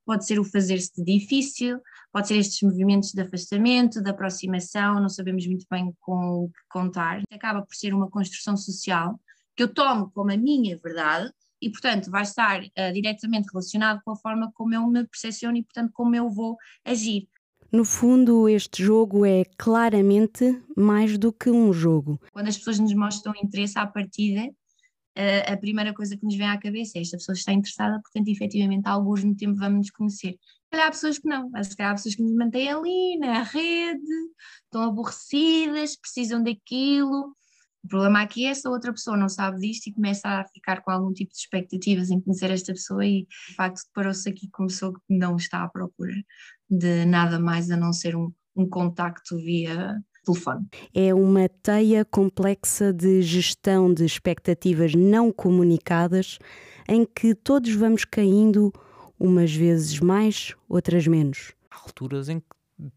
pode 0.05 0.25
ser 0.25 0.39
o 0.39 0.45
fazer-se 0.45 1.03
difícil, 1.03 1.81
pode 2.13 2.29
ser 2.29 2.37
estes 2.37 2.63
movimentos 2.63 3.13
de 3.13 3.21
afastamento, 3.21 4.01
de 4.01 4.09
aproximação, 4.09 5.01
não 5.01 5.09
sabemos 5.09 5.47
muito 5.47 5.67
bem 5.71 5.93
com 6.01 6.45
o 6.45 6.49
que 6.49 6.61
contar. 6.69 7.23
Acaba 7.31 7.63
por 7.63 7.75
ser 7.75 7.93
uma 7.93 8.09
construção 8.09 8.57
social 8.57 9.21
que 9.57 9.63
eu 9.63 9.73
tomo 9.73 10.11
como 10.13 10.31
a 10.31 10.37
minha 10.37 10.79
verdade 10.79 11.33
e, 11.61 11.71
portanto, 11.71 12.11
vai 12.11 12.23
estar 12.23 12.63
uh, 12.63 12.93
diretamente 12.93 13.49
relacionado 13.51 14.01
com 14.05 14.13
a 14.13 14.17
forma 14.17 14.53
como 14.55 14.75
eu 14.75 14.87
me 14.87 15.07
percepciono 15.07 15.57
e, 15.57 15.63
portanto, 15.63 15.91
como 15.93 16.15
eu 16.15 16.31
vou 16.31 16.57
agir. 16.85 17.29
No 17.73 17.85
fundo, 17.85 18.49
este 18.49 18.82
jogo 18.82 19.26
é 19.26 19.44
claramente 19.56 20.62
mais 20.76 21.18
do 21.18 21.32
que 21.32 21.50
um 21.50 21.73
jogo. 21.73 22.20
Quando 22.32 22.49
as 22.49 22.56
pessoas 22.56 22.78
nos 22.78 22.94
mostram 22.94 23.35
interesse 23.42 23.78
à 23.78 23.87
partida, 23.87 24.49
a 25.46 25.56
primeira 25.56 25.94
coisa 25.94 26.16
que 26.16 26.25
nos 26.25 26.37
vem 26.37 26.46
à 26.46 26.58
cabeça 26.58 26.99
é 26.99 27.00
esta 27.00 27.16
pessoa 27.16 27.35
está 27.35 27.52
interessada, 27.52 28.00
portanto, 28.02 28.28
efetivamente, 28.28 28.87
há 28.87 28.90
alguns 28.90 29.25
no 29.25 29.35
tempo 29.35 29.58
vamos 29.58 29.78
nos 29.78 29.90
conhecer. 29.90 30.38
Calhar 30.70 30.88
há 30.88 30.90
pessoas 30.90 31.18
que 31.18 31.28
não, 31.28 31.50
se 31.62 31.76
calhar 31.76 31.92
há 31.92 31.94
pessoas 31.94 32.14
que 32.14 32.23
nos 32.23 32.35
mantêm 32.35 32.68
ali 32.68 33.18
na 33.18 33.42
rede, 33.42 34.02
estão 34.64 34.82
aborrecidas, 34.82 35.96
precisam 35.96 36.42
daquilo 36.42 37.35
o 37.87 37.88
problema 37.88 38.20
aqui 38.20 38.46
é 38.46 38.52
se 38.52 38.66
a 38.66 38.70
outra 38.70 38.92
pessoa 38.92 39.16
não 39.16 39.28
sabe 39.28 39.61
disto 39.61 39.87
e 39.87 39.92
começa 39.92 40.28
a 40.28 40.44
ficar 40.49 40.82
com 40.82 40.90
algum 40.90 41.12
tipo 41.12 41.30
de 41.30 41.38
expectativas 41.38 42.11
em 42.11 42.20
conhecer 42.20 42.50
esta 42.50 42.73
pessoa 42.73 43.06
e 43.06 43.26
de 43.26 43.54
facto 43.54 43.85
deparou-se 43.87 44.28
aqui 44.28 44.50
com 44.50 44.64
uma 44.64 44.66
pessoa 44.66 44.92
que 44.92 45.16
não 45.16 45.37
está 45.37 45.62
à 45.62 45.68
procura 45.68 46.12
de 46.68 47.04
nada 47.04 47.38
mais 47.38 47.70
a 47.70 47.76
não 47.76 47.92
ser 47.92 48.16
um, 48.16 48.32
um 48.56 48.68
contacto 48.68 49.37
via 49.37 49.96
telefone. 50.26 50.66
É 50.92 51.14
uma 51.14 51.49
teia 51.49 52.04
complexa 52.04 52.92
de 52.92 53.23
gestão 53.23 53.92
de 53.92 54.04
expectativas 54.04 54.94
não 54.94 55.32
comunicadas 55.32 56.38
em 56.88 57.04
que 57.04 57.35
todos 57.35 57.73
vamos 57.75 58.04
caindo 58.04 58.73
umas 59.18 59.54
vezes 59.54 60.00
mais, 60.00 60.54
outras 60.68 61.06
menos. 61.06 61.52
Há 61.70 61.80
alturas 61.80 62.28
em 62.28 62.40
que 62.40 62.46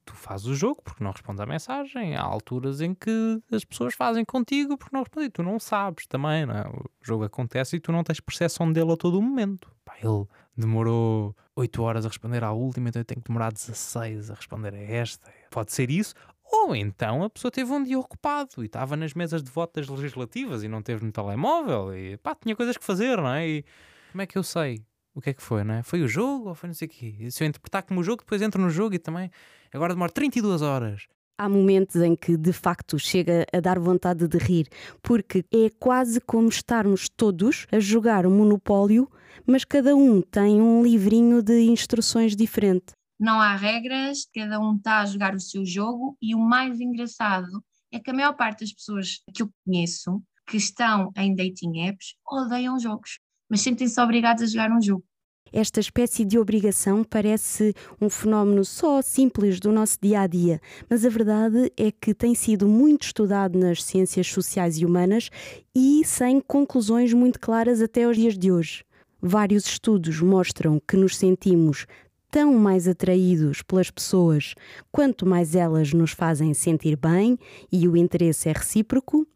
tu 0.04 0.14
fazes 0.14 0.46
o 0.48 0.56
jogo 0.56 0.82
porque 0.84 1.04
não 1.04 1.12
respondes 1.12 1.40
à 1.40 1.46
mensagem. 1.46 2.16
Há 2.16 2.22
alturas 2.22 2.82
em 2.82 2.94
que 2.94 3.42
as 3.52 3.64
pessoas 3.64 3.94
fazem 3.96 4.26
contigo 4.26 4.78
porque 4.78 4.96
não 4.96 5.04
respondem. 5.04 5.30
Tu 5.30 5.44
não 5.44 5.60
sabes 5.60 6.06
também, 6.08 6.46
não 6.46 6.56
é? 6.56 6.68
O 6.68 6.90
jogo 7.02 7.24
acontece 7.24 7.78
e 7.78 7.80
tu 7.80 7.92
não 7.92 8.04
tens 8.04 8.20
percepção 8.20 8.72
dele 8.72 8.92
a 8.92 8.98
todo 8.98 9.18
o 9.18 9.22
momento. 9.22 9.72
Pá, 9.86 9.96
ele 10.04 10.26
demorou 10.58 11.36
8 11.60 11.84
horas 11.84 12.06
a 12.06 12.10
responder 12.10 12.44
à 12.44 12.52
última, 12.52 12.90
então 12.90 13.00
eu 13.00 13.06
tenho 13.06 13.22
que 13.22 13.28
demorar 13.28 13.52
16 13.52 14.32
a 14.32 14.34
responder 14.34 14.74
a 14.74 14.82
esta. 14.82 15.32
Pode 15.50 15.72
ser 15.72 15.90
isso. 15.90 16.14
Ou 16.52 16.76
então 16.76 17.24
a 17.24 17.30
pessoa 17.30 17.52
teve 17.52 17.72
um 17.72 17.84
dia 17.84 18.00
ocupado 18.00 18.64
e 18.64 18.66
estava 18.66 18.96
nas 18.96 19.14
mesas 19.14 19.44
de 19.44 19.52
votos 19.52 19.88
legislativas 19.88 20.64
e 20.64 20.68
não 20.68 20.82
teve 20.82 21.06
no 21.06 21.12
telemóvel 21.12 21.96
e 21.96 22.18
pá, 22.18 22.36
tinha 22.36 22.56
coisas 22.56 22.76
que 22.76 22.84
fazer, 22.84 23.18
não 23.18 23.30
é? 23.30 23.48
E 23.48 23.66
como 24.12 24.22
é 24.22 24.26
que 24.26 24.38
eu 24.38 24.44
sei? 24.44 24.84
o 25.14 25.22
que 25.22 25.32
é 25.32 25.34
que 25.34 25.42
foi, 25.42 25.64
não 25.64 25.76
é? 25.76 25.84
Foi 25.84 26.02
o 26.02 26.08
jogo 26.08 26.50
ou 26.50 26.56
foi 26.56 26.68
não 26.68 26.74
sei 26.74 26.88
o 26.88 26.90
quê? 26.90 27.16
E 27.20 27.32
se 27.32 27.44
eu 27.44 27.48
interpretar 27.48 27.84
como 27.84 28.00
o 28.00 28.04
jogo, 28.04 28.22
depois 28.22 28.42
entro 28.42 28.62
no 28.62 28.70
jogo 28.70 28.96
e 28.96 29.00
também 29.00 29.30
agora 29.74 29.94
demora 29.94 30.12
32 30.12 30.62
horas. 30.62 31.08
Há 31.42 31.48
momentos 31.48 31.96
em 31.96 32.18
que 32.18 32.36
de 32.36 32.52
facto 32.52 33.00
chega 33.00 33.46
a 33.54 33.62
dar 33.62 33.80
vontade 33.80 34.28
de 34.28 34.38
rir, 34.38 34.68
porque 35.02 35.46
é 35.50 35.70
quase 35.80 36.20
como 36.20 36.50
estarmos 36.50 37.08
todos 37.08 37.66
a 37.72 37.80
jogar 37.80 38.26
um 38.28 38.38
monopólio, 38.38 39.10
mas 39.48 39.64
cada 39.64 39.96
um 39.96 40.22
tem 40.22 40.62
um 40.62 40.84
livrinho 40.84 41.42
de 41.42 41.62
instruções 41.62 42.36
diferente. 42.36 42.88
Não 43.18 43.40
há 43.40 43.56
regras, 43.56 44.28
cada 44.36 44.60
um 44.60 44.76
está 44.76 45.00
a 45.00 45.06
jogar 45.06 45.34
o 45.34 45.40
seu 45.40 45.66
jogo 45.66 46.18
e 46.22 46.36
o 46.36 46.40
mais 46.40 46.82
engraçado 46.82 47.64
é 47.90 48.00
que 48.00 48.10
a 48.10 48.14
maior 48.14 48.34
parte 48.34 48.60
das 48.60 48.74
pessoas 48.74 49.22
que 49.34 49.42
eu 49.42 49.50
conheço 49.66 50.22
que 50.46 50.58
estão 50.58 51.10
em 51.16 51.34
dating 51.34 51.88
apps 51.88 52.16
odeiam 52.30 52.78
jogos, 52.78 53.18
mas 53.50 53.62
sentem-se 53.62 54.02
obrigados 54.02 54.44
a 54.44 54.46
jogar 54.46 54.72
um 54.74 54.82
jogo. 54.82 55.06
Esta 55.52 55.80
espécie 55.80 56.24
de 56.24 56.38
obrigação 56.38 57.04
parece 57.04 57.74
um 58.00 58.10
fenómeno 58.10 58.64
só 58.64 59.02
simples 59.02 59.60
do 59.60 59.72
nosso 59.72 59.98
dia 60.02 60.22
a 60.22 60.28
dia, 60.28 60.62
mas 60.90 61.06
a 61.06 61.10
verdade 61.10 61.72
é 61.76 61.92
que 61.92 62.14
tem 62.14 62.36
sido 62.36 62.68
muito 62.68 63.04
estudado 63.04 63.58
nas 63.58 63.84
ciências 63.84 64.28
sociais 64.28 64.78
e 64.78 64.86
humanas 64.86 65.30
e 65.76 66.02
sem 66.06 66.40
conclusões 66.40 67.14
muito 67.14 67.40
claras 67.40 67.82
até 67.82 68.08
os 68.08 68.16
dias 68.18 68.38
de 68.38 68.52
hoje. 68.52 68.84
Vários 69.22 69.66
estudos 69.66 70.22
mostram 70.22 70.82
que 70.88 70.96
nos 70.96 71.18
sentimos 71.18 71.86
tão 72.32 72.54
mais 72.54 72.88
atraídos 72.88 73.62
pelas 73.62 73.90
pessoas 73.90 74.54
quanto 74.92 75.26
mais 75.26 75.56
elas 75.56 75.94
nos 75.94 76.12
fazem 76.12 76.54
sentir 76.54 76.96
bem 76.96 77.38
e 77.72 77.88
o 77.88 77.98
interesse 77.98 78.50
é 78.50 78.54
recíproco. 78.54 79.28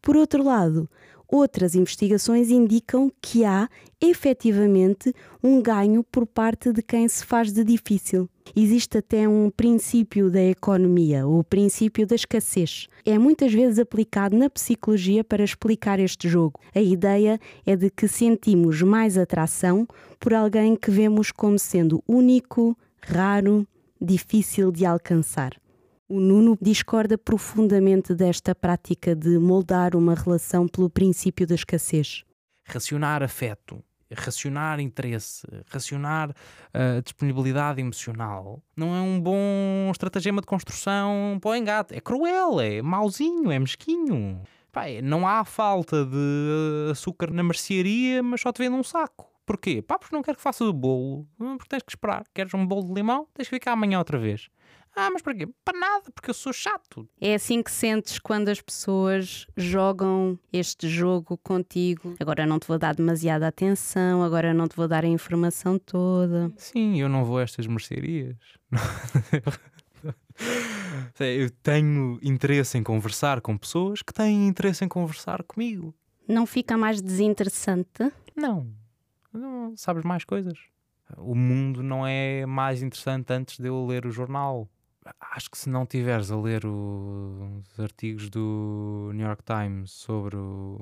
Por 0.00 0.16
outro 0.16 0.44
lado, 0.44 0.88
Outras 1.28 1.74
investigações 1.74 2.50
indicam 2.50 3.10
que 3.20 3.44
há, 3.44 3.68
efetivamente, 4.00 5.12
um 5.42 5.60
ganho 5.60 6.04
por 6.04 6.26
parte 6.26 6.72
de 6.72 6.82
quem 6.82 7.08
se 7.08 7.24
faz 7.24 7.52
de 7.52 7.64
difícil. 7.64 8.28
Existe 8.54 8.98
até 8.98 9.28
um 9.28 9.50
princípio 9.50 10.30
da 10.30 10.42
economia, 10.42 11.26
o 11.26 11.42
princípio 11.42 12.06
da 12.06 12.14
escassez. 12.14 12.88
É 13.04 13.18
muitas 13.18 13.52
vezes 13.52 13.78
aplicado 13.78 14.36
na 14.36 14.50
psicologia 14.50 15.24
para 15.24 15.42
explicar 15.42 15.98
este 15.98 16.28
jogo. 16.28 16.60
A 16.74 16.80
ideia 16.80 17.40
é 17.64 17.74
de 17.74 17.90
que 17.90 18.06
sentimos 18.06 18.82
mais 18.82 19.16
atração 19.16 19.88
por 20.20 20.34
alguém 20.34 20.76
que 20.76 20.90
vemos 20.90 21.32
como 21.32 21.58
sendo 21.58 22.02
único, 22.06 22.76
raro, 23.00 23.66
difícil 24.00 24.70
de 24.70 24.84
alcançar. 24.84 25.63
O 26.06 26.20
Nuno 26.20 26.58
discorda 26.60 27.16
profundamente 27.16 28.14
desta 28.14 28.54
prática 28.54 29.16
de 29.16 29.38
moldar 29.38 29.96
uma 29.96 30.14
relação 30.14 30.68
pelo 30.68 30.90
princípio 30.90 31.46
da 31.46 31.54
escassez. 31.54 32.24
Racionar 32.66 33.22
afeto, 33.22 33.82
racionar 34.12 34.80
interesse, 34.80 35.46
racionar 35.66 36.28
uh, 36.30 37.00
disponibilidade 37.02 37.80
emocional 37.80 38.62
não 38.76 38.94
é 38.94 39.00
um 39.00 39.18
bom 39.18 39.90
estratagema 39.90 40.42
de 40.42 40.46
construção 40.46 41.38
para 41.40 41.50
o 41.52 41.56
engate. 41.56 41.94
É 41.94 42.00
cruel, 42.00 42.60
é 42.60 42.82
mauzinho, 42.82 43.50
é 43.50 43.58
mesquinho. 43.58 44.42
Pai, 44.70 44.96
é, 44.96 45.02
não 45.02 45.26
há 45.26 45.42
falta 45.42 46.04
de 46.04 46.90
açúcar 46.90 47.30
na 47.30 47.42
mercearia, 47.42 48.22
mas 48.22 48.42
só 48.42 48.52
te 48.52 48.58
vendo 48.58 48.76
um 48.76 48.82
saco. 48.82 49.32
Porquê? 49.46 49.80
Pá, 49.80 49.98
porque 49.98 50.14
não 50.14 50.22
quero 50.22 50.36
que 50.36 50.42
faça 50.42 50.64
o 50.64 50.72
bolo. 50.72 51.26
Porque 51.38 51.68
tens 51.68 51.82
que 51.82 51.92
esperar. 51.92 52.24
Queres 52.34 52.52
um 52.52 52.66
bolo 52.66 52.88
de 52.88 52.94
limão? 52.94 53.26
Tens 53.32 53.48
que 53.48 53.56
ficar 53.56 53.72
amanhã 53.72 53.98
outra 53.98 54.18
vez. 54.18 54.48
Ah, 54.96 55.10
mas 55.12 55.22
para 55.22 55.34
quê? 55.34 55.48
Para 55.64 55.78
nada, 55.78 56.10
porque 56.12 56.30
eu 56.30 56.34
sou 56.34 56.52
chato. 56.52 57.08
É 57.20 57.34
assim 57.34 57.62
que 57.62 57.70
sentes 57.70 58.18
quando 58.18 58.48
as 58.48 58.60
pessoas 58.60 59.46
jogam 59.56 60.38
este 60.52 60.88
jogo 60.88 61.36
contigo. 61.38 62.14
Agora 62.20 62.46
não 62.46 62.58
te 62.58 62.68
vou 62.68 62.78
dar 62.78 62.94
demasiada 62.94 63.48
atenção, 63.48 64.22
agora 64.22 64.54
não 64.54 64.68
te 64.68 64.76
vou 64.76 64.86
dar 64.86 65.04
a 65.04 65.08
informação 65.08 65.78
toda. 65.78 66.52
Sim, 66.56 67.00
eu 67.00 67.08
não 67.08 67.24
vou 67.24 67.38
a 67.38 67.42
estas 67.42 67.66
mercearias. 67.66 68.36
eu 71.18 71.50
tenho 71.62 72.18
interesse 72.22 72.78
em 72.78 72.82
conversar 72.82 73.40
com 73.40 73.58
pessoas 73.58 74.00
que 74.00 74.12
têm 74.12 74.46
interesse 74.46 74.84
em 74.84 74.88
conversar 74.88 75.42
comigo. 75.42 75.92
Não 76.28 76.46
fica 76.46 76.76
mais 76.76 77.02
desinteressante? 77.02 78.12
Não. 78.34 78.68
não 79.32 79.76
sabes 79.76 80.04
mais 80.04 80.24
coisas. 80.24 80.58
O 81.18 81.34
mundo 81.34 81.82
não 81.82 82.06
é 82.06 82.46
mais 82.46 82.82
interessante 82.82 83.32
antes 83.32 83.58
de 83.58 83.68
eu 83.68 83.86
ler 83.86 84.06
o 84.06 84.10
jornal 84.10 84.68
acho 85.20 85.50
que 85.50 85.58
se 85.58 85.68
não 85.68 85.84
tiveres 85.84 86.30
a 86.30 86.36
ler 86.36 86.64
os 86.64 87.78
artigos 87.78 88.30
do 88.30 89.10
New 89.14 89.26
York 89.26 89.42
Times 89.42 89.90
sobre 89.90 90.36
o, 90.36 90.78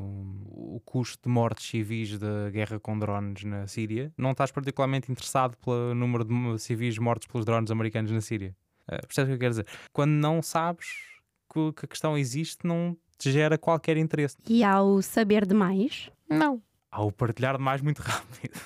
o 0.47 0.83
custo 0.85 1.29
de 1.29 1.29
mortes 1.29 1.69
civis 1.69 2.19
da 2.19 2.51
guerra 2.51 2.79
com 2.79 2.99
drones 2.99 3.45
na 3.45 3.67
Síria, 3.67 4.13
não 4.17 4.33
estás 4.33 4.51
particularmente 4.51 5.11
interessado 5.11 5.57
pelo 5.57 5.95
número 5.95 6.25
de 6.25 6.59
civis 6.59 6.99
mortos 6.99 7.27
pelos 7.27 7.45
drones 7.45 7.71
americanos 7.71 8.11
na 8.11 8.21
Síria. 8.21 8.57
Uh, 8.87 9.07
percebes 9.07 9.25
o 9.25 9.27
que 9.27 9.33
eu 9.35 9.39
quero 9.39 9.51
dizer? 9.51 9.67
Quando 9.93 10.13
não 10.13 10.43
sabes 10.43 10.89
que, 11.53 11.73
que 11.73 11.85
a 11.85 11.89
questão 11.89 12.17
existe, 12.17 12.67
não 12.67 12.97
te 13.19 13.31
gera 13.31 13.59
qualquer 13.59 13.97
interesse. 13.97 14.37
E 14.49 14.65
ao 14.65 15.01
saber 15.03 15.47
demais? 15.47 16.11
Não. 16.29 16.63
Ao 16.91 17.11
partilhar 17.11 17.57
demais 17.57 17.81
muito 17.81 18.01
rápido. 18.03 18.61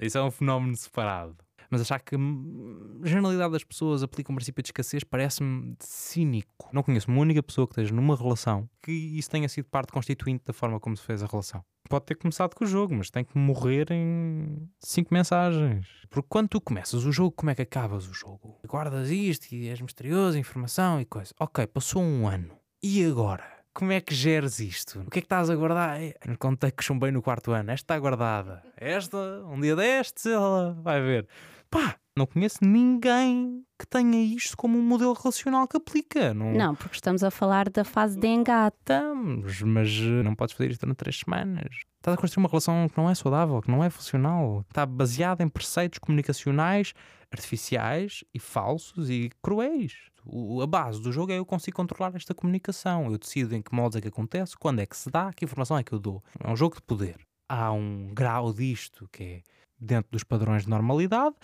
Isso 0.00 0.18
é 0.18 0.22
um 0.22 0.30
fenómeno 0.30 0.76
separado. 0.76 1.36
Mas 1.70 1.80
achar 1.82 2.00
que 2.00 2.16
hum, 2.16 3.00
a 3.02 3.06
generalidade 3.06 3.52
das 3.52 3.64
pessoas 3.64 4.02
aplica 4.02 4.32
um 4.32 4.34
princípio 4.34 4.62
de 4.62 4.68
escassez 4.68 5.04
parece-me 5.04 5.76
cínico. 5.80 6.68
Não 6.72 6.82
conheço 6.82 7.10
uma 7.10 7.20
única 7.20 7.42
pessoa 7.42 7.66
que 7.66 7.72
esteja 7.72 7.94
numa 7.94 8.16
relação 8.16 8.68
que 8.82 8.92
isso 8.92 9.30
tenha 9.30 9.48
sido 9.48 9.66
parte 9.66 9.92
constituinte 9.92 10.44
da 10.46 10.52
forma 10.52 10.80
como 10.80 10.96
se 10.96 11.02
fez 11.02 11.22
a 11.22 11.26
relação. 11.26 11.62
Pode 11.88 12.04
ter 12.04 12.16
começado 12.16 12.54
com 12.54 12.64
o 12.64 12.66
jogo, 12.66 12.94
mas 12.94 13.10
tem 13.10 13.24
que 13.24 13.36
morrer 13.38 13.90
em 13.90 14.68
cinco 14.78 15.12
mensagens. 15.12 15.86
Porque 16.10 16.28
quando 16.28 16.48
tu 16.48 16.60
começas 16.60 17.04
o 17.04 17.12
jogo, 17.12 17.32
como 17.32 17.50
é 17.50 17.54
que 17.54 17.62
acabas 17.62 18.06
o 18.06 18.14
jogo? 18.14 18.58
Guardas 18.66 19.10
isto 19.10 19.52
e 19.54 19.68
és 19.68 19.80
misterioso, 19.80 20.38
informação 20.38 21.00
e 21.00 21.04
coisa. 21.04 21.34
Ok, 21.40 21.66
passou 21.66 22.02
um 22.02 22.26
ano. 22.26 22.50
E 22.82 23.04
agora? 23.04 23.58
como 23.78 23.92
é 23.92 24.00
que 24.00 24.12
geres 24.12 24.58
isto? 24.58 24.98
O 25.02 25.10
que 25.10 25.20
é 25.20 25.22
que 25.22 25.26
estás 25.26 25.48
a 25.48 25.54
guardar? 25.54 26.02
Eu 26.02 26.36
contei 26.36 26.68
que 26.72 26.82
chumbei 26.82 27.12
no 27.12 27.22
quarto 27.22 27.52
ano. 27.52 27.70
Esta 27.70 27.94
está 27.94 27.98
guardada. 27.98 28.60
Esta, 28.76 29.16
um 29.46 29.60
dia 29.60 29.76
destes, 29.76 30.26
ela 30.26 30.76
vai 30.82 31.00
ver. 31.00 31.28
Pá, 31.70 31.96
não 32.16 32.26
conheço 32.26 32.58
ninguém 32.62 33.64
que 33.78 33.86
tenha 33.86 34.20
isto 34.22 34.56
como 34.56 34.76
um 34.76 34.82
modelo 34.82 35.12
relacional 35.12 35.68
que 35.68 35.76
aplica. 35.76 36.34
Não, 36.34 36.52
não 36.52 36.74
porque 36.74 36.96
estamos 36.96 37.22
a 37.22 37.30
falar 37.30 37.68
da 37.68 37.84
fase 37.84 38.18
de 38.18 38.26
engate. 38.26 38.76
Estamos, 38.80 39.62
mas 39.62 39.88
eh, 39.88 40.22
não 40.22 40.34
podes 40.34 40.54
fazer 40.54 40.70
isto 40.70 40.80
durante 40.80 40.96
três 40.96 41.18
semanas. 41.20 41.68
Estás 41.96 42.16
a 42.16 42.20
construir 42.20 42.42
uma 42.42 42.48
relação 42.48 42.88
que 42.88 42.98
não 42.98 43.08
é 43.08 43.14
saudável, 43.14 43.60
que 43.60 43.70
não 43.70 43.84
é 43.84 43.90
funcional. 43.90 44.64
Está 44.68 44.84
baseada 44.84 45.44
em 45.44 45.48
preceitos 45.48 45.98
comunicacionais 45.98 46.92
artificiais 47.30 48.24
e 48.34 48.38
falsos 48.38 49.10
e 49.10 49.30
cruéis. 49.42 49.94
O, 50.24 50.60
a 50.62 50.66
base 50.66 51.00
do 51.00 51.12
jogo 51.12 51.32
é 51.32 51.38
eu 51.38 51.46
consigo 51.46 51.76
controlar 51.76 52.14
esta 52.14 52.34
comunicação. 52.34 53.10
Eu 53.10 53.18
decido 53.18 53.54
em 53.54 53.62
que 53.62 53.74
modos 53.74 53.96
é 53.96 54.00
que 54.00 54.08
acontece, 54.08 54.56
quando 54.56 54.80
é 54.80 54.86
que 54.86 54.96
se 54.96 55.10
dá, 55.10 55.32
que 55.32 55.44
informação 55.44 55.78
é 55.78 55.84
que 55.84 55.92
eu 55.92 55.98
dou. 55.98 56.22
É 56.42 56.50
um 56.50 56.56
jogo 56.56 56.76
de 56.76 56.82
poder. 56.82 57.16
Há 57.48 57.72
um 57.72 58.10
grau 58.12 58.52
disto 58.52 59.08
que 59.12 59.22
é 59.22 59.42
dentro 59.78 60.10
dos 60.12 60.24
padrões 60.24 60.64
de 60.64 60.70
normalidade 60.70 61.36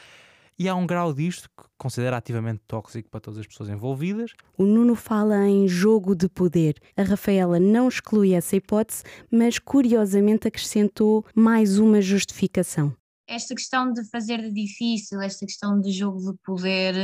e 0.59 0.69
há 0.69 0.75
um 0.75 0.87
grau 0.87 1.13
disto 1.13 1.49
que 1.51 1.65
considera 1.77 2.17
ativamente 2.17 2.63
tóxico 2.67 3.11
para 3.11 3.21
todas 3.21 3.41
as 3.41 3.47
pessoas 3.47 3.69
envolvidas. 3.69 4.33
O 4.57 4.65
Nuno 4.65 4.95
fala 4.95 5.47
em 5.49 5.67
jogo 5.67 6.15
de 6.15 6.29
poder. 6.29 6.77
A 6.97 7.03
Rafaela 7.03 7.59
não 7.59 7.89
exclui 7.89 8.35
essa 8.35 8.57
hipótese, 8.57 9.03
mas 9.31 9.59
curiosamente 9.59 10.47
acrescentou 10.47 11.25
mais 11.35 11.79
uma 11.79 12.01
justificação. 12.01 12.95
Esta 13.27 13.55
questão 13.55 13.93
de 13.93 14.09
fazer 14.11 14.41
de 14.43 14.53
difícil, 14.53 15.21
esta 15.21 15.47
questão 15.47 15.81
de 15.81 15.91
jogo 15.91 16.33
de 16.33 16.39
poder, 16.45 16.95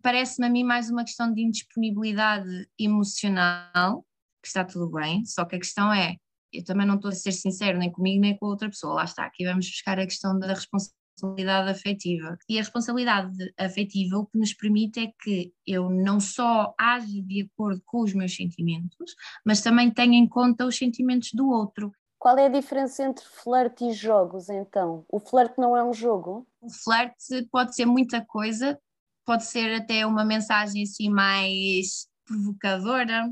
parece-me 0.00 0.46
a 0.46 0.50
mim 0.50 0.64
mais 0.64 0.88
uma 0.88 1.04
questão 1.04 1.32
de 1.32 1.42
indisponibilidade 1.42 2.68
emocional, 2.78 4.06
que 4.40 4.48
está 4.48 4.64
tudo 4.64 4.88
bem, 4.88 5.24
só 5.24 5.44
que 5.44 5.56
a 5.56 5.58
questão 5.58 5.92
é, 5.92 6.16
eu 6.52 6.64
também 6.64 6.86
não 6.86 6.96
estou 6.96 7.10
a 7.10 7.14
ser 7.14 7.32
sincero 7.32 7.78
nem 7.78 7.90
comigo 7.90 8.20
nem 8.20 8.36
com 8.36 8.46
a 8.46 8.50
outra 8.50 8.68
pessoa, 8.68 8.94
lá 8.94 9.04
está, 9.04 9.24
aqui 9.24 9.44
vamos 9.44 9.66
buscar 9.66 9.98
a 9.98 10.04
questão 10.04 10.38
da 10.38 10.48
responsabilidade 10.48 11.70
afetiva. 11.70 12.36
E 12.48 12.58
a 12.58 12.60
responsabilidade 12.60 13.52
afetiva 13.58 14.18
o 14.18 14.26
que 14.26 14.38
nos 14.38 14.52
permite 14.52 15.00
é 15.00 15.12
que 15.22 15.52
eu 15.66 15.88
não 15.90 16.20
só 16.20 16.74
age 16.78 17.22
de 17.22 17.42
acordo 17.42 17.82
com 17.84 18.02
os 18.02 18.12
meus 18.12 18.34
sentimentos, 18.34 19.14
mas 19.44 19.60
também 19.60 19.90
tenha 19.90 20.16
em 20.16 20.28
conta 20.28 20.66
os 20.66 20.76
sentimentos 20.76 21.30
do 21.32 21.48
outro. 21.48 21.92
Qual 22.18 22.38
é 22.38 22.46
a 22.46 22.50
diferença 22.50 23.04
entre 23.04 23.24
flerte 23.24 23.84
e 23.84 23.92
jogos, 23.92 24.48
então? 24.48 25.04
O 25.08 25.20
flerte 25.20 25.58
não 25.58 25.76
é 25.76 25.84
um 25.84 25.92
jogo? 25.92 26.46
O 26.60 26.70
flerte 26.70 27.46
pode 27.50 27.74
ser 27.74 27.86
muita 27.86 28.24
coisa, 28.24 28.78
pode 29.24 29.44
ser 29.44 29.74
até 29.74 30.06
uma 30.06 30.24
mensagem 30.24 30.82
assim 30.82 31.08
mais 31.10 32.08
provocadora, 32.24 33.30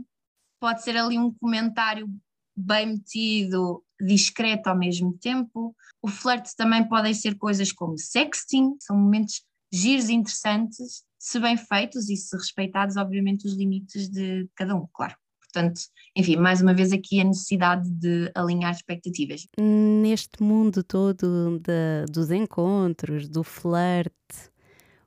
pode 0.61 0.83
ser 0.83 0.97
ali 0.97 1.19
um 1.19 1.33
comentário 1.35 2.09
bem 2.57 2.87
metido, 2.87 3.83
discreto 4.01 4.69
ao 4.69 4.79
mesmo 4.79 5.17
tempo. 5.19 5.75
O 6.03 6.09
flerte 6.09 6.55
também 6.57 6.87
podem 6.89 7.15
ser 7.15 7.37
coisas 7.37 7.73
como 7.73 7.99
sexting, 7.99 8.77
são 8.81 8.97
momentos 8.97 9.43
giros 9.73 10.09
interessantes, 10.09 11.03
se 11.19 11.41
bem 11.41 11.57
feitos 11.57 12.09
e 12.11 12.17
se 12.17 12.37
respeitados, 12.37 12.97
obviamente, 12.97 13.47
os 13.47 13.55
limites 13.55 14.09
de 14.09 14.49
cada 14.55 14.77
um, 14.77 14.87
claro. 14.93 15.15
Portanto, 15.41 15.81
enfim, 16.17 16.37
mais 16.37 16.61
uma 16.61 16.75
vez 16.75 16.93
aqui 16.93 17.21
a 17.21 17.25
necessidade 17.25 17.89
de 17.89 18.31
alinhar 18.35 18.73
expectativas. 18.73 19.47
Neste 19.59 20.43
mundo 20.43 20.83
todo 20.83 21.59
de, 21.61 22.13
dos 22.13 22.31
encontros, 22.31 23.29
do 23.29 23.45
flerte, 23.45 24.51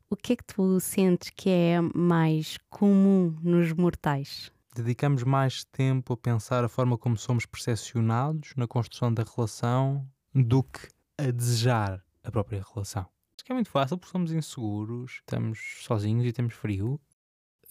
o 0.10 0.16
que 0.16 0.34
é 0.34 0.36
que 0.38 0.46
tu 0.46 0.80
sentes 0.80 1.30
que 1.36 1.50
é 1.50 1.82
mais 1.94 2.58
comum 2.70 3.36
nos 3.44 3.74
mortais? 3.74 4.50
Dedicamos 4.78 5.24
mais 5.24 5.64
tempo 5.64 6.14
a 6.14 6.18
pensar 6.18 6.64
a 6.64 6.70
forma 6.70 7.00
como 7.00 7.18
somos 7.18 7.48
percepcionados 7.48 8.54
na 8.56 8.68
construção 8.68 9.12
da 9.12 9.24
relação 9.24 10.08
do 10.36 10.62
que 10.62 10.88
a 11.18 11.32
desejar 11.32 12.00
a 12.24 12.30
própria 12.30 12.64
relação. 12.72 13.02
Acho 13.36 13.44
que 13.44 13.52
é 13.52 13.56
muito 13.56 13.72
fácil 13.72 13.98
porque 13.98 14.12
somos 14.12 14.32
inseguros, 14.32 15.14
estamos 15.14 15.80
sozinhos 15.82 16.28
e 16.28 16.32
temos 16.32 16.54
frio 16.54 17.02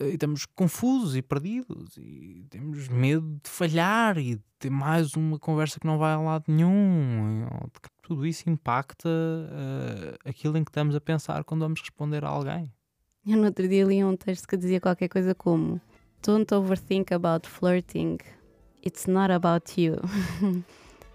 e 0.01 0.14
estamos 0.14 0.47
confusos 0.47 1.14
e 1.14 1.23
perdidos 1.23 1.97
e 1.97 2.45
temos 2.51 2.88
medo 2.88 3.40
de 3.40 3.49
falhar 3.49 4.19
e 4.19 4.35
de 4.35 4.42
ter 4.59 4.71
mais 4.71 5.14
uma 5.14 5.38
conversa 5.38 5.79
que 5.79 5.87
não 5.87 5.99
vai 5.99 6.12
a 6.12 6.19
lado 6.19 6.47
nenhum. 6.49 7.47
Tudo 8.03 8.27
isso 8.27 8.51
impacta 8.51 9.09
uh, 9.09 10.29
aquilo 10.29 10.59
em 10.59 10.64
que 10.64 10.71
estamos 10.71 10.97
a 10.97 11.01
pensar 11.01 11.45
quando 11.45 11.61
vamos 11.61 11.81
responder 11.81 12.25
a 12.25 12.31
alguém. 12.31 12.75
Eu 13.25 13.37
no 13.37 13.45
outro 13.45 13.69
dia 13.69 13.85
li 13.85 14.03
um 14.03 14.16
texto 14.16 14.49
que 14.49 14.57
dizia 14.57 14.81
qualquer 14.81 15.09
coisa 15.09 15.37
como 15.37 15.81
Don't 16.27 16.53
overthink 16.53 17.12
about 17.12 17.47
flirting. 17.47 18.19
It's 18.83 19.07
not 19.07 19.31
about 19.31 19.81
you. 19.81 20.01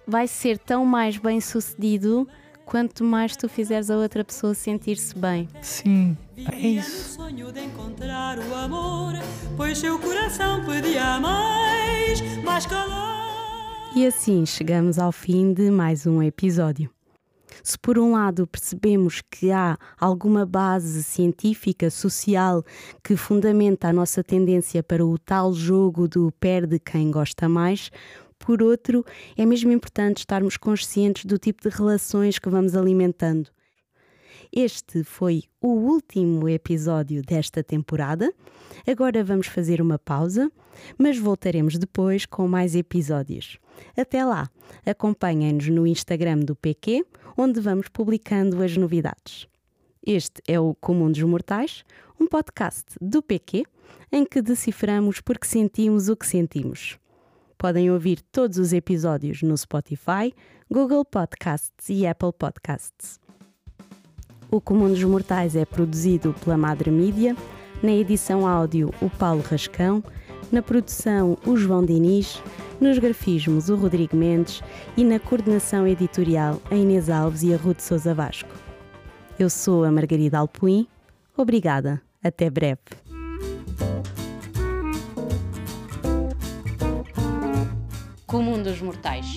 vai 0.07 0.25
ser 0.25 0.57
tão 0.57 0.85
mais 0.85 1.17
bem 1.17 1.41
sucedido 1.41 2.25
quanto 2.65 3.03
mais 3.03 3.35
tu 3.35 3.49
fizeres 3.49 3.89
a 3.89 3.97
outra 3.97 4.23
pessoa 4.23 4.53
sentir-se 4.53 5.13
bem. 5.17 5.49
Sim, 5.61 6.17
é 6.51 6.57
isso. 6.57 7.15
sonho 7.15 7.51
de 7.51 7.59
encontrar 7.59 8.39
o 8.39 8.55
amor, 8.55 9.13
pois 9.57 9.77
seu 9.77 9.99
coração 9.99 10.63
pedia 10.65 11.19
mais, 11.19 12.21
mais 12.43 12.65
calor. 12.65 13.91
E 13.93 14.05
assim 14.05 14.45
chegamos 14.45 14.97
ao 14.97 15.11
fim 15.11 15.53
de 15.53 15.69
mais 15.69 16.07
um 16.07 16.23
episódio. 16.23 16.89
Se 17.63 17.77
por 17.77 17.97
um 17.99 18.13
lado 18.13 18.47
percebemos 18.47 19.21
que 19.21 19.51
há 19.51 19.77
alguma 19.99 20.45
base 20.45 21.03
científica, 21.03 21.89
social, 21.89 22.63
que 23.03 23.15
fundamenta 23.15 23.87
a 23.87 23.93
nossa 23.93 24.23
tendência 24.23 24.81
para 24.81 25.05
o 25.05 25.17
tal 25.17 25.53
jogo 25.53 26.07
do 26.07 26.31
perde 26.39 26.79
quem 26.79 27.11
gosta 27.11 27.47
mais, 27.47 27.91
por 28.39 28.63
outro, 28.63 29.05
é 29.37 29.45
mesmo 29.45 29.71
importante 29.71 30.19
estarmos 30.19 30.57
conscientes 30.57 31.25
do 31.25 31.37
tipo 31.37 31.61
de 31.61 31.75
relações 31.75 32.39
que 32.39 32.49
vamos 32.49 32.75
alimentando. 32.75 33.49
Este 34.53 35.05
foi 35.05 35.43
o 35.61 35.69
último 35.69 36.49
episódio 36.49 37.21
desta 37.21 37.63
temporada. 37.63 38.33
Agora 38.85 39.23
vamos 39.23 39.47
fazer 39.47 39.81
uma 39.81 39.97
pausa, 39.97 40.51
mas 40.97 41.17
voltaremos 41.17 41.77
depois 41.77 42.25
com 42.25 42.49
mais 42.49 42.75
episódios. 42.75 43.57
Até 43.95 44.25
lá, 44.25 44.49
acompanhem-nos 44.85 45.69
no 45.69 45.87
Instagram 45.87 46.39
do 46.39 46.53
PQ, 46.53 47.05
onde 47.37 47.61
vamos 47.61 47.87
publicando 47.87 48.61
as 48.61 48.75
novidades. 48.75 49.47
Este 50.05 50.41
é 50.45 50.59
o 50.59 50.75
Comum 50.75 51.09
dos 51.09 51.23
Mortais, 51.23 51.85
um 52.19 52.27
podcast 52.27 52.85
do 52.99 53.21
PQ 53.21 53.63
em 54.11 54.25
que 54.25 54.41
deciframos 54.41 55.21
porque 55.21 55.47
sentimos 55.47 56.09
o 56.09 56.17
que 56.17 56.27
sentimos. 56.27 56.99
Podem 57.57 57.89
ouvir 57.89 58.21
todos 58.33 58.57
os 58.57 58.73
episódios 58.73 59.43
no 59.43 59.55
Spotify, 59.55 60.33
Google 60.69 61.05
Podcasts 61.05 61.87
e 61.87 62.05
Apple 62.05 62.33
Podcasts. 62.33 63.21
O 64.51 64.59
Comum 64.59 64.89
dos 64.89 65.01
Mortais 65.01 65.55
é 65.55 65.63
produzido 65.63 66.35
pela 66.43 66.57
Madre 66.57 66.91
Mídia, 66.91 67.37
na 67.81 67.93
edição 67.93 68.45
áudio 68.45 68.93
o 69.01 69.09
Paulo 69.09 69.41
Rascão, 69.41 70.03
na 70.51 70.61
produção 70.61 71.37
o 71.45 71.55
João 71.55 71.85
Diniz, 71.85 72.43
nos 72.77 72.99
grafismos 72.99 73.69
o 73.69 73.77
Rodrigo 73.77 74.17
Mendes 74.17 74.61
e 74.97 75.05
na 75.05 75.21
coordenação 75.21 75.87
editorial 75.87 76.61
a 76.69 76.75
Inês 76.75 77.09
Alves 77.09 77.43
e 77.43 77.53
a 77.53 77.57
Ruth 77.57 77.79
Souza 77.79 78.13
Vasco. 78.13 78.49
Eu 79.39 79.49
sou 79.49 79.85
a 79.85 79.91
Margarida 79.91 80.39
Alpuim. 80.39 80.85
Obrigada. 81.37 82.01
Até 82.21 82.49
breve. 82.49 82.81
Comum 88.27 88.61
dos 88.61 88.81
Mortais. 88.81 89.27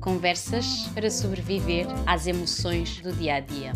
Conversas 0.00 0.88
para 0.92 1.08
sobreviver 1.12 1.86
às 2.04 2.26
emoções 2.26 3.00
do 3.00 3.12
dia 3.12 3.36
a 3.36 3.40
dia. 3.40 3.72